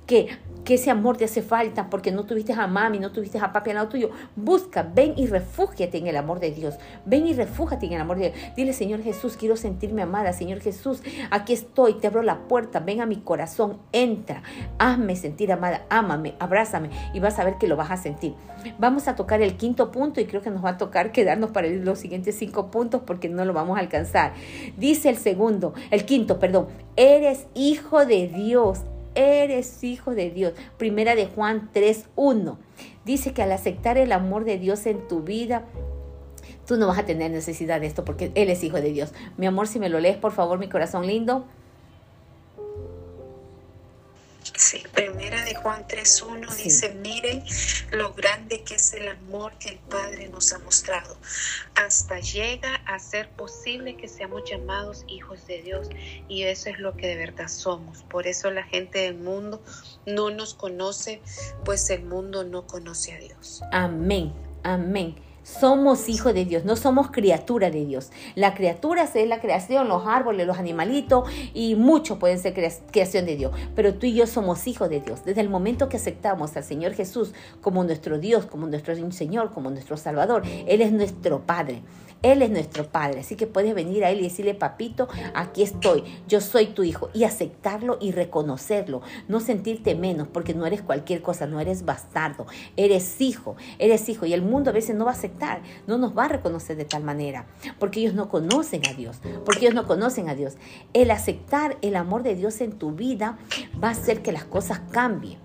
que 0.06 0.28
que 0.64 0.74
ese 0.74 0.90
amor 0.90 1.16
te 1.16 1.24
hace 1.24 1.42
falta 1.42 1.90
porque 1.90 2.10
no 2.10 2.24
tuviste 2.24 2.52
a 2.52 2.66
mami, 2.66 2.98
no 2.98 3.12
tuviste 3.12 3.38
a 3.38 3.52
papi 3.52 3.70
al 3.70 3.76
lado 3.76 3.88
tuyo. 3.88 4.10
Busca, 4.36 4.82
ven 4.82 5.14
y 5.16 5.26
refúgiate 5.26 5.98
en 5.98 6.06
el 6.06 6.16
amor 6.16 6.40
de 6.40 6.50
Dios. 6.50 6.76
Ven 7.04 7.26
y 7.26 7.34
refúgiate 7.34 7.86
en 7.86 7.92
el 7.92 8.00
amor 8.00 8.18
de 8.18 8.30
Dios. 8.30 8.54
Dile, 8.56 8.72
Señor 8.72 9.02
Jesús, 9.02 9.36
quiero 9.36 9.56
sentirme 9.56 10.02
amada. 10.02 10.32
Señor 10.32 10.60
Jesús, 10.60 11.02
aquí 11.30 11.52
estoy, 11.52 11.94
te 11.94 12.06
abro 12.06 12.22
la 12.22 12.48
puerta, 12.48 12.80
ven 12.80 13.00
a 13.00 13.06
mi 13.06 13.16
corazón, 13.16 13.78
entra, 13.92 14.42
hazme 14.78 15.16
sentir 15.16 15.52
amada, 15.52 15.84
ámame, 15.90 16.34
abrázame 16.38 16.90
y 17.12 17.20
vas 17.20 17.38
a 17.38 17.44
ver 17.44 17.58
que 17.58 17.68
lo 17.68 17.76
vas 17.76 17.90
a 17.90 17.96
sentir. 17.96 18.34
Vamos 18.78 19.08
a 19.08 19.16
tocar 19.16 19.42
el 19.42 19.56
quinto 19.56 19.90
punto 19.90 20.20
y 20.20 20.24
creo 20.24 20.40
que 20.40 20.50
nos 20.50 20.64
va 20.64 20.70
a 20.70 20.78
tocar 20.78 21.12
quedarnos 21.12 21.50
para 21.50 21.68
los 21.68 21.98
siguientes 21.98 22.36
cinco 22.36 22.70
puntos 22.70 23.02
porque 23.04 23.28
no 23.28 23.44
lo 23.44 23.52
vamos 23.52 23.76
a 23.76 23.80
alcanzar. 23.80 24.32
Dice 24.78 25.10
el 25.10 25.16
segundo, 25.16 25.74
el 25.90 26.06
quinto, 26.06 26.38
perdón, 26.38 26.68
eres 26.96 27.46
hijo 27.54 28.06
de 28.06 28.28
Dios 28.28 28.80
eres 29.14 29.82
hijo 29.84 30.14
de 30.14 30.30
Dios. 30.30 30.54
Primera 30.76 31.14
de 31.14 31.26
Juan 31.26 31.70
3.1. 31.72 32.56
Dice 33.04 33.32
que 33.32 33.42
al 33.42 33.52
aceptar 33.52 33.98
el 33.98 34.12
amor 34.12 34.44
de 34.44 34.58
Dios 34.58 34.86
en 34.86 35.06
tu 35.08 35.22
vida, 35.22 35.64
tú 36.66 36.76
no 36.76 36.86
vas 36.86 36.98
a 36.98 37.06
tener 37.06 37.30
necesidad 37.30 37.80
de 37.80 37.86
esto 37.86 38.04
porque 38.04 38.32
Él 38.34 38.50
es 38.50 38.64
hijo 38.64 38.80
de 38.80 38.92
Dios. 38.92 39.12
Mi 39.36 39.46
amor, 39.46 39.68
si 39.68 39.78
me 39.78 39.88
lo 39.88 40.00
lees, 40.00 40.16
por 40.16 40.32
favor, 40.32 40.58
mi 40.58 40.68
corazón 40.68 41.06
lindo. 41.06 41.46
Sí, 44.56 44.84
primera 44.92 45.44
de 45.44 45.54
Juan 45.56 45.84
3.1 45.88 46.48
dice, 46.56 46.94
miren 46.94 47.42
lo 47.90 48.14
grande 48.14 48.62
que 48.62 48.76
es 48.76 48.92
el 48.94 49.08
amor 49.08 49.52
que 49.58 49.70
el 49.70 49.78
Padre 49.78 50.28
nos 50.28 50.52
ha 50.52 50.60
mostrado. 50.60 51.16
Hasta 51.74 52.20
llega 52.20 52.76
a 52.86 53.00
ser 53.00 53.28
posible 53.30 53.96
que 53.96 54.06
seamos 54.06 54.48
llamados 54.48 55.04
hijos 55.08 55.44
de 55.48 55.62
Dios 55.62 55.88
y 56.28 56.44
eso 56.44 56.70
es 56.70 56.78
lo 56.78 56.96
que 56.96 57.08
de 57.08 57.16
verdad 57.16 57.48
somos. 57.48 58.04
Por 58.04 58.28
eso 58.28 58.50
la 58.52 58.62
gente 58.62 59.00
del 59.00 59.16
mundo 59.16 59.60
no 60.06 60.30
nos 60.30 60.54
conoce, 60.54 61.20
pues 61.64 61.90
el 61.90 62.04
mundo 62.04 62.44
no 62.44 62.64
conoce 62.66 63.12
a 63.14 63.18
Dios. 63.18 63.60
Amén, 63.72 64.32
amén. 64.62 65.16
Somos 65.44 66.08
hijos 66.08 66.32
de 66.32 66.46
Dios, 66.46 66.64
no 66.64 66.74
somos 66.74 67.10
criatura 67.10 67.70
de 67.70 67.84
Dios. 67.84 68.10
La 68.34 68.54
criatura 68.54 69.04
es 69.04 69.28
la 69.28 69.40
creación, 69.40 69.88
los 69.88 70.06
árboles, 70.06 70.46
los 70.46 70.56
animalitos 70.56 71.28
y 71.52 71.74
mucho 71.74 72.18
pueden 72.18 72.38
ser 72.38 72.54
creación 72.54 73.26
de 73.26 73.36
Dios. 73.36 73.52
Pero 73.76 73.92
tú 73.94 74.06
y 74.06 74.14
yo 74.14 74.26
somos 74.26 74.66
hijos 74.66 74.88
de 74.88 75.00
Dios. 75.00 75.22
Desde 75.26 75.42
el 75.42 75.50
momento 75.50 75.90
que 75.90 75.98
aceptamos 75.98 76.56
al 76.56 76.64
Señor 76.64 76.94
Jesús 76.94 77.34
como 77.60 77.84
nuestro 77.84 78.18
Dios, 78.18 78.46
como 78.46 78.66
nuestro 78.66 78.94
Señor, 79.12 79.52
como 79.52 79.68
nuestro 79.68 79.98
Salvador, 79.98 80.44
Él 80.66 80.80
es 80.80 80.92
nuestro 80.92 81.42
Padre. 81.42 81.82
Él 82.24 82.40
es 82.40 82.50
nuestro 82.50 82.88
Padre, 82.88 83.20
así 83.20 83.36
que 83.36 83.46
puedes 83.46 83.74
venir 83.74 84.02
a 84.02 84.10
Él 84.10 84.20
y 84.20 84.22
decirle, 84.22 84.54
papito, 84.54 85.08
aquí 85.34 85.62
estoy, 85.62 86.02
yo 86.26 86.40
soy 86.40 86.68
tu 86.68 86.82
hijo, 86.82 87.10
y 87.12 87.24
aceptarlo 87.24 87.98
y 88.00 88.12
reconocerlo, 88.12 89.02
no 89.28 89.40
sentirte 89.40 89.94
menos, 89.94 90.26
porque 90.26 90.54
no 90.54 90.64
eres 90.64 90.80
cualquier 90.80 91.20
cosa, 91.20 91.46
no 91.46 91.60
eres 91.60 91.84
bastardo, 91.84 92.46
eres 92.78 93.20
hijo, 93.20 93.56
eres 93.78 94.08
hijo, 94.08 94.24
y 94.24 94.32
el 94.32 94.40
mundo 94.40 94.70
a 94.70 94.72
veces 94.72 94.96
no 94.96 95.04
va 95.04 95.10
a 95.10 95.14
aceptar, 95.14 95.60
no 95.86 95.98
nos 95.98 96.16
va 96.16 96.24
a 96.24 96.28
reconocer 96.28 96.78
de 96.78 96.86
tal 96.86 97.04
manera, 97.04 97.46
porque 97.78 98.00
ellos 98.00 98.14
no 98.14 98.30
conocen 98.30 98.80
a 98.88 98.94
Dios, 98.94 99.18
porque 99.44 99.66
ellos 99.66 99.74
no 99.74 99.86
conocen 99.86 100.30
a 100.30 100.34
Dios. 100.34 100.54
El 100.94 101.10
aceptar 101.10 101.76
el 101.82 101.94
amor 101.94 102.22
de 102.22 102.34
Dios 102.34 102.62
en 102.62 102.72
tu 102.72 102.92
vida 102.92 103.38
va 103.82 103.88
a 103.88 103.92
hacer 103.92 104.22
que 104.22 104.32
las 104.32 104.44
cosas 104.44 104.80
cambien. 104.90 105.38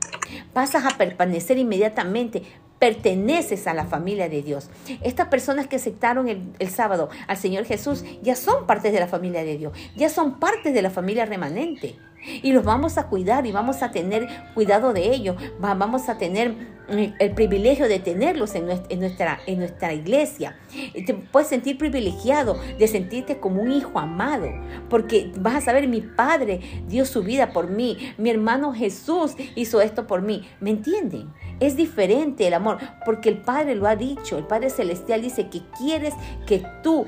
Pasas 0.53 0.85
a 0.85 0.97
permanecer 0.97 1.57
inmediatamente 1.57 2.43
perteneces 2.79 3.67
a 3.67 3.73
la 3.73 3.85
familia 3.85 4.29
de 4.29 4.41
Dios. 4.41 4.69
Estas 5.01 5.27
personas 5.27 5.67
que 5.67 5.75
aceptaron 5.75 6.27
el, 6.29 6.69
sábado 6.69 7.09
al 7.27 7.37
Señor 7.37 7.65
Jesús 7.65 8.03
ya 8.21 8.35
son 8.35 8.65
partes 8.65 8.93
de 8.93 8.99
la 8.99 9.07
familia 9.07 9.43
de 9.43 9.57
Dios, 9.57 9.73
ya 9.95 10.09
son 10.09 10.39
partes 10.39 10.73
de 10.73 10.81
la 10.81 10.89
familia 10.89 11.25
remanente. 11.25 11.97
Y 12.41 12.51
los 12.51 12.65
vamos 12.65 12.97
a 12.97 13.07
cuidar 13.07 13.45
y 13.45 13.51
vamos 13.51 13.81
a 13.81 13.91
tener 13.91 14.27
cuidado 14.53 14.91
de 14.91 15.13
ellos. 15.13 15.37
Vamos 15.59 16.09
a 16.09 16.17
tener 16.17 16.78
el 16.89 17.31
privilegio 17.31 17.87
de 17.87 17.99
tenerlos 17.99 18.55
en 18.55 18.65
nuestra, 18.65 19.93
iglesia. 19.93 20.57
Te 21.05 21.13
puedes 21.13 21.49
sentir 21.49 21.77
privilegiado 21.77 22.59
de 22.77 22.87
sentirte 22.87 23.39
como 23.39 23.61
un 23.61 23.71
hijo 23.71 23.99
amado, 23.99 24.47
porque 24.89 25.31
vas 25.37 25.55
a 25.55 25.61
saber, 25.61 25.87
mi 25.87 26.01
Padre 26.01 26.59
dio 26.87 27.05
su 27.05 27.23
vida 27.23 27.51
por 27.53 27.69
mí, 27.69 27.97
mi 28.17 28.29
hermano 28.29 28.73
Jesús 28.73 29.35
hizo 29.55 29.81
esto 29.81 30.07
por 30.07 30.21
mí. 30.21 30.47
¿Me 30.59 30.71
entienden? 30.71 31.33
Es 31.59 31.75
diferente 31.75 32.47
el 32.47 32.53
amor, 32.53 32.77
porque 33.05 33.29
el 33.29 33.37
Padre 33.37 33.75
lo 33.75 33.87
ha 33.87 33.95
dicho, 33.95 34.37
el 34.37 34.45
Padre 34.45 34.69
Celestial 34.69 35.21
dice 35.21 35.49
que 35.49 35.61
quieres 35.77 36.13
que 36.45 36.63
tú 36.83 37.05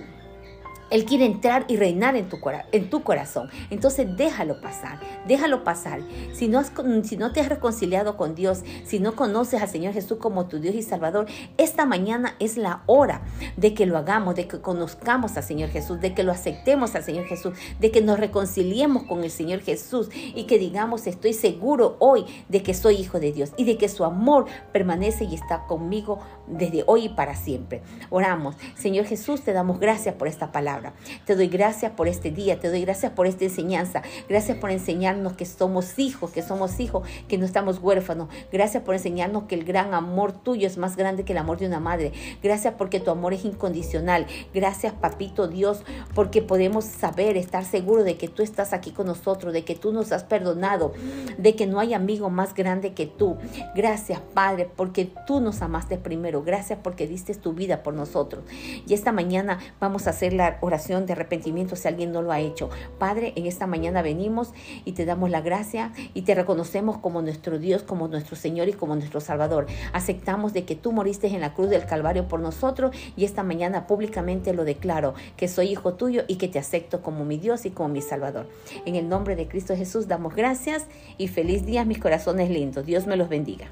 él 0.92 1.06
quiere 1.06 1.26
entrar 1.26 1.66
y 1.68 1.78
reinar 1.78 2.16
en 2.16 2.30
tu, 2.30 2.38
en 2.72 2.90
tu 2.90 3.04
corazón. 3.04 3.50
Entonces 3.70 4.06
déjalo 4.16 4.62
pasar, 4.62 5.00
déjalo 5.28 5.64
pasar. 5.64 6.02
Si 6.34 6.48
no, 6.48 6.60
has, 6.60 6.72
si 7.04 7.18
no 7.18 7.32
te 7.32 7.40
has 7.40 7.50
reconciliado 7.50 8.18
con 8.18 8.36
Dios, 8.36 8.64
si 8.84 9.00
no 9.00 9.16
conoces 9.16 9.62
al 9.62 9.70
Señor 9.70 9.94
Jesús 9.94 10.18
como 10.20 10.48
tu 10.48 10.60
Dios 10.60 10.76
y 10.76 10.84
Salvador, 10.84 11.26
esta 11.58 11.86
mañana 11.86 12.36
es 12.40 12.58
la 12.58 12.84
hora 12.86 13.22
de 13.58 13.74
que 13.74 13.86
lo 13.86 13.98
hagamos, 13.98 14.36
de 14.36 14.48
que 14.48 14.60
conozcamos 14.60 15.38
al 15.38 15.44
Señor 15.44 15.70
Jesús, 15.70 16.00
de 16.02 16.14
que 16.14 16.24
lo 16.24 16.32
aceptemos 16.32 16.94
al 16.96 17.04
Señor 17.04 17.26
Jesús, 17.26 17.54
de 17.80 17.92
que 17.92 18.02
nos 18.02 18.20
reconciliemos 18.20 19.04
con 19.04 19.24
el 19.24 19.32
Señor 19.32 19.62
Jesús 19.62 20.10
y 20.14 20.44
que 20.44 20.60
digamos, 20.60 21.08
estoy 21.08 21.34
seguro 21.34 21.96
hoy 22.00 22.26
de 22.50 22.64
que 22.64 22.74
soy 22.74 22.96
hijo 22.96 23.20
de 23.20 23.32
Dios 23.32 23.54
y 23.56 23.64
de 23.64 23.78
que 23.78 23.88
su 23.88 24.04
amor 24.04 24.46
permanece 24.74 25.24
y 25.24 25.36
está 25.36 25.66
conmigo 25.68 26.20
desde 26.48 26.84
hoy 26.86 27.06
y 27.06 27.10
para 27.10 27.36
siempre. 27.36 27.82
Oramos, 28.10 28.56
Señor 28.76 29.06
Jesús, 29.06 29.42
te 29.42 29.54
damos 29.54 29.80
gracias 29.80 30.16
por 30.16 30.28
esta 30.28 30.52
palabra. 30.52 30.81
Te 31.26 31.36
doy 31.36 31.48
gracias 31.48 31.92
por 31.92 32.08
este 32.08 32.32
día, 32.32 32.60
te 32.60 32.70
doy 32.70 32.82
gracias 32.82 33.12
por 33.12 33.28
esta 33.28 33.46
enseñanza. 33.46 34.02
Gracias 34.28 34.58
por 34.58 34.72
enseñarnos 34.72 35.34
que 35.34 35.46
somos 35.46 35.98
hijos, 36.00 36.32
que 36.32 36.42
somos 36.42 36.80
hijos, 36.80 37.08
que 37.28 37.38
no 37.38 37.46
estamos 37.46 37.80
huérfanos. 37.80 38.30
Gracias 38.52 38.84
por 38.84 38.96
enseñarnos 38.96 39.44
que 39.44 39.56
el 39.56 39.64
gran 39.64 39.94
amor 39.94 40.32
tuyo 40.32 40.68
es 40.68 40.78
más 40.78 40.96
grande 40.96 41.24
que 41.24 41.34
el 41.34 41.38
amor 41.38 41.58
de 41.58 41.68
una 41.68 41.80
madre. 41.80 42.12
Gracias 42.42 42.76
porque 42.78 43.00
tu 43.00 43.12
amor 43.12 43.34
es 43.34 43.46
incondicional. 43.46 44.28
Gracias, 44.54 44.94
papito 44.94 45.48
Dios, 45.48 45.84
porque 46.14 46.42
podemos 46.42 46.86
saber, 46.86 47.38
estar 47.38 47.66
seguros 47.66 48.06
de 48.06 48.18
que 48.18 48.28
tú 48.28 48.44
estás 48.44 48.74
aquí 48.74 48.92
con 48.92 49.08
nosotros, 49.08 49.54
de 49.54 49.64
que 49.64 49.76
tú 49.76 49.92
nos 49.92 50.12
has 50.12 50.24
perdonado, 50.24 50.94
de 51.38 51.56
que 51.56 51.68
no 51.68 51.80
hay 51.80 51.94
amigo 51.94 52.30
más 52.30 52.54
grande 52.54 52.94
que 52.94 53.06
tú. 53.06 53.38
Gracias, 53.76 54.20
Padre, 54.34 54.70
porque 54.76 55.10
tú 55.28 55.40
nos 55.40 55.62
amaste 55.62 55.98
primero. 55.98 56.44
Gracias 56.44 56.80
porque 56.82 57.08
diste 57.08 57.34
tu 57.36 57.54
vida 57.54 57.84
por 57.84 57.94
nosotros. 57.94 58.44
Y 58.88 58.94
esta 58.94 59.12
mañana 59.12 59.60
vamos 59.80 60.08
a 60.08 60.12
hacer 60.12 60.34
la 60.34 60.58
de 60.72 61.14
arrepentimiento 61.14 61.76
si 61.76 61.88
alguien 61.88 62.14
no 62.14 62.22
lo 62.22 62.32
ha 62.32 62.40
hecho. 62.40 62.70
Padre, 62.98 63.34
en 63.36 63.46
esta 63.46 63.68
mañana 63.68 64.02
venimos 64.02 64.52
y 64.86 64.94
te 64.94 65.06
damos 65.06 65.30
la 65.30 65.42
gracia 65.42 65.92
y 66.14 66.22
te 66.22 66.34
reconocemos 66.34 66.98
como 66.98 67.22
nuestro 67.22 67.60
Dios, 67.60 67.84
como 67.84 68.08
nuestro 68.08 68.38
Señor 68.38 68.70
y 68.70 68.74
como 68.74 68.96
nuestro 68.96 69.20
Salvador. 69.20 69.68
Aceptamos 69.92 70.54
de 70.54 70.64
que 70.64 70.76
tú 70.76 70.94
moriste 70.94 71.28
en 71.28 71.42
la 71.42 71.54
cruz 71.54 71.70
del 71.70 71.86
Calvario 71.86 72.30
por 72.30 72.40
nosotros 72.40 72.96
y 73.18 73.26
esta 73.26 73.44
mañana 73.44 73.86
públicamente 73.86 74.54
lo 74.54 74.64
declaro, 74.64 75.14
que 75.36 75.50
soy 75.50 75.68
hijo 75.68 75.96
tuyo 75.96 76.24
y 76.28 76.38
que 76.38 76.48
te 76.48 76.60
acepto 76.60 77.02
como 77.02 77.26
mi 77.26 77.38
Dios 77.38 77.66
y 77.66 77.72
como 77.72 77.90
mi 77.90 78.02
Salvador. 78.02 78.48
En 78.86 78.96
el 78.96 79.10
nombre 79.10 79.36
de 79.36 79.50
Cristo 79.50 79.76
Jesús 79.76 80.08
damos 80.08 80.36
gracias 80.36 80.86
y 81.18 81.28
feliz 81.28 81.66
día, 81.66 81.84
mis 81.84 82.00
corazones 82.00 82.50
lindos. 82.50 82.86
Dios 82.86 83.08
me 83.08 83.18
los 83.18 83.28
bendiga. 83.28 83.68